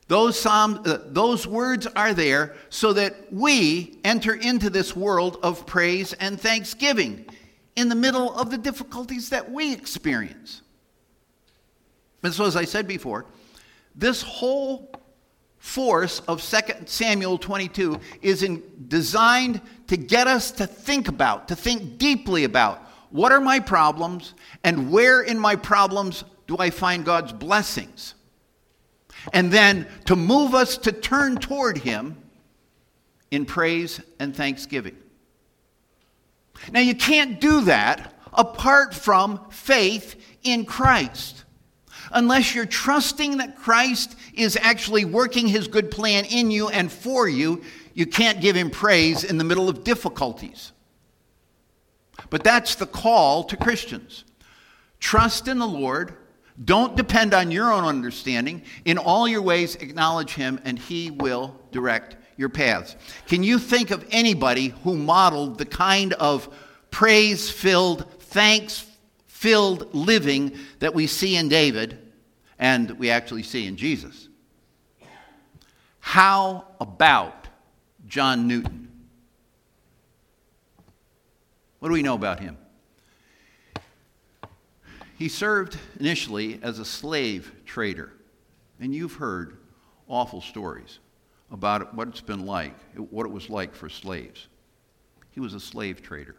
Those, 0.09 0.39
psalm, 0.39 0.83
uh, 0.85 0.99
those 1.07 1.47
words 1.47 1.87
are 1.87 2.13
there 2.13 2.55
so 2.69 2.93
that 2.93 3.33
we 3.33 3.99
enter 4.05 4.35
into 4.35 4.69
this 4.69 4.95
world 4.95 5.39
of 5.43 5.65
praise 5.67 6.13
and 6.15 6.41
thanksgiving 6.41 7.25
in 7.77 7.89
the 7.89 7.95
middle 7.95 8.35
of 8.39 8.51
the 8.51 8.59
difficulties 8.59 9.31
that 9.31 9.51
we 9.51 9.73
experience. 9.73 10.63
And 12.23 12.33
so, 12.33 12.45
as 12.45 12.57
I 12.57 12.65
said 12.65 12.87
before, 12.87 13.27
this 13.95 14.23
whole 14.23 14.91
force 15.59 16.21
of 16.27 16.43
2 16.43 16.87
Samuel 16.87 17.39
22 17.39 17.99
is 18.21 18.43
in, 18.43 18.63
designed 18.89 19.61
to 19.87 19.97
get 19.97 20.27
us 20.27 20.51
to 20.51 20.67
think 20.67 21.09
about, 21.09 21.49
to 21.49 21.57
think 21.57 21.99
deeply 21.99 22.45
about 22.45 22.81
what 23.11 23.31
are 23.31 23.41
my 23.41 23.61
problems 23.61 24.35
and 24.65 24.91
where 24.91 25.23
in 25.23 25.39
my 25.39 25.55
problems 25.55 26.25
do 26.47 26.57
I 26.59 26.71
find 26.71 27.05
God's 27.05 27.33
blessings? 27.33 28.15
And 29.33 29.53
then 29.53 29.87
to 30.07 30.17
move 30.17 30.55
us 30.55 30.77
to 30.79 30.93
turn 30.93 31.37
toward 31.37 31.79
Him 31.79 32.17
in 33.31 33.47
praise 33.47 34.01
and 34.19 34.35
thanksgiving. 34.35 34.97
Now, 36.71 36.81
you 36.81 36.95
can't 36.95 37.41
do 37.41 37.63
that 37.63 38.15
apart 38.33 38.95
from 38.95 39.41
faith 39.51 40.17
in 40.43 40.65
Christ. 40.65 41.45
Unless 42.13 42.55
you're 42.55 42.67
trusting 42.67 43.39
that 43.39 43.57
Christ 43.57 44.17
is 44.35 44.59
actually 44.61 45.05
working 45.05 45.49
his 45.49 45.67
good 45.67 45.91
plan 45.91 46.25
in 46.27 46.51
you 46.51 46.69
and 46.69 46.93
for 46.93 47.29
you, 47.29 47.63
you 47.95 48.07
can't 48.07 48.41
give 48.41 48.57
him 48.57 48.71
praise 48.71 49.25
in 49.25 49.39
the 49.39 49.45
middle 49.45 49.69
of 49.69 49.85
difficulties. 49.85 50.73
But 52.31 52.45
that's 52.45 52.75
the 52.75 52.87
call 52.87 53.45
to 53.45 53.57
Christians. 53.57 54.25
Trust 55.01 55.49
in 55.49 55.59
the 55.59 55.67
Lord 55.67 56.17
don't 56.65 56.97
depend 56.97 57.35
on 57.35 57.51
your 57.51 57.73
own 57.73 57.85
understanding. 57.85 58.63
In 58.85 58.99
all 58.99 59.27
your 59.27 59.43
ways, 59.43 59.77
acknowledge 59.77 60.35
Him, 60.35 60.61
and 60.65 60.79
He 60.79 61.11
will 61.11 61.59
direct 61.71 62.17
your 62.37 62.49
paths. 62.49 62.97
Can 63.27 63.43
you 63.43 63.59
think 63.59 63.91
of 63.91 64.07
anybody 64.11 64.69
who 64.85 64.97
modeled 64.97 65.59
the 65.59 65.65
kind 65.65 66.13
of 66.15 66.53
praise 66.91 67.51
filled, 67.51 68.11
thanks 68.21 68.87
filled 69.27 69.95
living 69.95 70.57
that 70.79 70.95
we 70.95 71.07
see 71.07 71.37
in 71.37 71.49
David 71.49 71.99
and 72.59 72.91
we 72.93 73.11
actually 73.11 73.43
see 73.43 73.67
in 73.67 73.77
Jesus? 73.77 74.29
How 76.01 76.67
about 76.81 77.49
John 78.07 78.47
Newton? 78.47 78.89
What 81.79 81.89
do 81.89 81.95
we 81.95 82.03
know 82.03 82.15
about 82.15 82.39
him? 82.39 82.57
He 85.23 85.29
served 85.29 85.79
initially 86.01 86.59
as 86.65 86.81
a 86.81 86.85
slave 86.85 87.53
trader. 87.65 88.13
And 88.81 88.93
you've 88.93 89.13
heard 89.13 89.57
awful 90.09 90.41
stories 90.41 90.99
about 91.53 91.95
what 91.95 92.09
it's 92.09 92.21
been 92.21 92.45
like, 92.45 92.75
what 92.97 93.25
it 93.25 93.31
was 93.31 93.49
like 93.49 93.73
for 93.73 93.89
slaves. 93.89 94.49
He 95.31 95.39
was 95.39 95.55
a 95.55 95.61
slave 95.61 96.03
trader. 96.03 96.35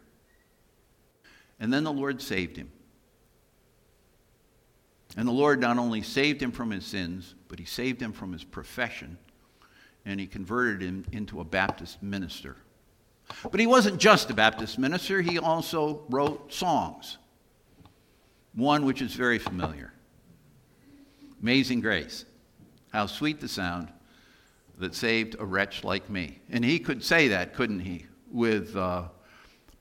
And 1.58 1.72
then 1.72 1.82
the 1.82 1.94
Lord 1.94 2.20
saved 2.20 2.58
him. 2.58 2.70
And 5.16 5.26
the 5.26 5.32
Lord 5.32 5.62
not 5.62 5.78
only 5.78 6.02
saved 6.02 6.42
him 6.42 6.52
from 6.52 6.70
his 6.70 6.84
sins, 6.84 7.34
but 7.48 7.58
he 7.58 7.64
saved 7.64 8.02
him 8.02 8.12
from 8.12 8.34
his 8.34 8.44
profession, 8.44 9.16
and 10.04 10.20
he 10.20 10.26
converted 10.26 10.82
him 10.82 11.06
into 11.10 11.40
a 11.40 11.44
Baptist 11.44 12.02
minister. 12.02 12.56
But 13.50 13.60
he 13.60 13.66
wasn't 13.66 13.98
just 13.98 14.28
a 14.28 14.34
Baptist 14.34 14.78
minister, 14.78 15.22
he 15.22 15.38
also 15.38 16.02
wrote 16.10 16.52
songs 16.52 17.16
one 18.54 18.84
which 18.84 19.02
is 19.02 19.14
very 19.14 19.38
familiar 19.38 19.92
Amazing 21.44 21.82
Grace. 21.82 22.24
How 22.90 23.04
sweet 23.04 23.38
the 23.38 23.48
sound 23.48 23.92
that 24.78 24.94
saved 24.94 25.36
a 25.38 25.44
wretch 25.44 25.84
like 25.84 26.08
me. 26.08 26.40
And 26.48 26.64
he 26.64 26.78
could 26.78 27.04
say 27.04 27.28
that, 27.28 27.52
couldn't 27.52 27.80
he? 27.80 28.06
With 28.32 28.74
uh, 28.74 29.08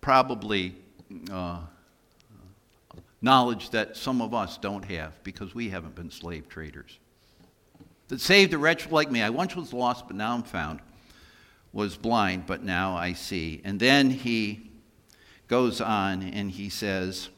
probably 0.02 0.76
uh, 1.32 1.62
knowledge 3.22 3.70
that 3.70 3.96
some 3.96 4.22
of 4.22 4.34
us 4.34 4.58
don't 4.58 4.84
have 4.84 5.24
because 5.24 5.56
we 5.56 5.70
haven't 5.70 5.96
been 5.96 6.12
slave 6.12 6.50
traders. 6.50 7.00
That 8.10 8.20
saved 8.20 8.54
a 8.54 8.58
wretch 8.58 8.92
like 8.92 9.10
me. 9.10 9.22
I 9.22 9.30
once 9.30 9.56
was 9.56 9.72
lost, 9.72 10.06
but 10.08 10.18
now 10.18 10.34
I'm 10.34 10.44
found. 10.44 10.82
Was 11.72 11.96
blind, 11.96 12.46
but 12.46 12.62
now 12.62 12.98
I 12.98 13.14
see. 13.14 13.62
And 13.64 13.80
then 13.80 14.10
he 14.10 14.70
goes 15.48 15.80
on 15.80 16.24
and 16.24 16.52
he 16.52 16.68
says, 16.68 17.30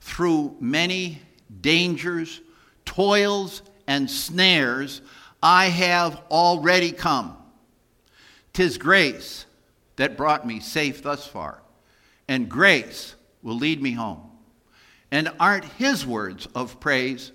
through 0.00 0.56
many 0.60 1.20
dangers, 1.60 2.40
toils, 2.84 3.62
and 3.86 4.10
snares, 4.10 5.02
I 5.42 5.66
have 5.66 6.22
already 6.30 6.92
come. 6.92 7.36
Tis 8.52 8.78
grace 8.78 9.46
that 9.96 10.16
brought 10.16 10.46
me 10.46 10.60
safe 10.60 11.02
thus 11.02 11.26
far, 11.26 11.62
and 12.28 12.48
grace 12.48 13.14
will 13.42 13.56
lead 13.56 13.82
me 13.82 13.92
home. 13.92 14.22
And 15.10 15.30
aren't 15.40 15.64
his 15.64 16.06
words 16.06 16.46
of 16.54 16.80
praise 16.80 17.32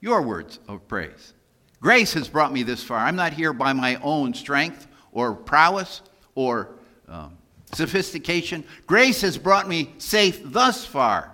your 0.00 0.20
words 0.22 0.58
of 0.68 0.86
praise? 0.86 1.32
Grace 1.80 2.12
has 2.14 2.28
brought 2.28 2.52
me 2.52 2.62
this 2.62 2.82
far. 2.82 2.98
I'm 2.98 3.16
not 3.16 3.32
here 3.32 3.52
by 3.52 3.72
my 3.72 3.96
own 3.96 4.34
strength 4.34 4.86
or 5.12 5.34
prowess 5.34 6.02
or 6.34 6.70
um, 7.08 7.36
sophistication. 7.72 8.64
Grace 8.86 9.20
has 9.22 9.38
brought 9.38 9.68
me 9.68 9.94
safe 9.98 10.40
thus 10.44 10.84
far, 10.84 11.30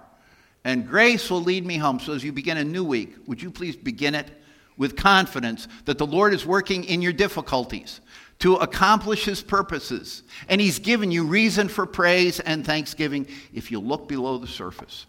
and 0.64 0.86
grace 0.86 1.30
will 1.30 1.42
lead 1.42 1.66
me 1.66 1.76
home. 1.76 2.00
So 2.00 2.12
as 2.12 2.24
you 2.24 2.32
begin 2.32 2.56
a 2.56 2.64
new 2.64 2.84
week, 2.84 3.14
would 3.26 3.42
you 3.42 3.50
please 3.50 3.76
begin 3.76 4.14
it 4.14 4.28
with 4.76 4.96
confidence 4.96 5.68
that 5.84 5.98
the 5.98 6.06
Lord 6.06 6.32
is 6.32 6.46
working 6.46 6.84
in 6.84 7.02
your 7.02 7.12
difficulties 7.12 8.00
to 8.38 8.56
accomplish 8.56 9.26
his 9.26 9.42
purposes, 9.42 10.22
and 10.48 10.60
he's 10.60 10.78
given 10.78 11.10
you 11.10 11.24
reason 11.24 11.68
for 11.68 11.84
praise 11.84 12.40
and 12.40 12.64
thanksgiving 12.64 13.26
if 13.52 13.70
you 13.70 13.78
look 13.78 14.08
below 14.08 14.38
the 14.38 14.46
surface. 14.46 15.06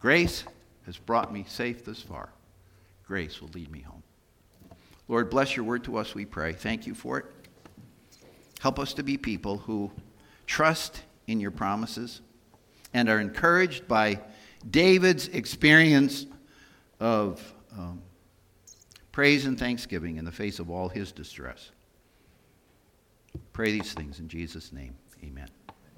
Grace 0.00 0.44
has 0.84 0.96
brought 0.98 1.32
me 1.32 1.44
safe 1.48 1.84
this 1.84 2.02
far. 2.02 2.28
Grace 3.06 3.40
will 3.40 3.50
lead 3.54 3.70
me 3.70 3.80
home. 3.80 4.02
Lord, 5.06 5.30
bless 5.30 5.54
your 5.54 5.64
word 5.64 5.84
to 5.84 5.96
us, 5.96 6.14
we 6.14 6.24
pray. 6.24 6.52
Thank 6.52 6.86
you 6.86 6.94
for 6.94 7.18
it. 7.18 7.26
Help 8.60 8.78
us 8.78 8.94
to 8.94 9.02
be 9.02 9.16
people 9.16 9.58
who 9.58 9.92
trust 10.46 11.02
in 11.26 11.40
your 11.40 11.50
promises 11.50 12.20
and 12.92 13.08
are 13.08 13.20
encouraged 13.20 13.88
by 13.88 14.20
David's 14.70 15.28
experience 15.28 16.26
of 17.00 17.54
um, 17.76 18.02
praise 19.12 19.46
and 19.46 19.58
thanksgiving 19.58 20.16
in 20.16 20.24
the 20.24 20.32
face 20.32 20.58
of 20.58 20.70
all 20.70 20.88
his 20.88 21.12
distress. 21.12 21.70
Pray 23.52 23.72
these 23.72 23.92
things 23.92 24.20
in 24.20 24.28
Jesus' 24.28 24.72
name. 24.72 24.94
Amen. 25.22 25.48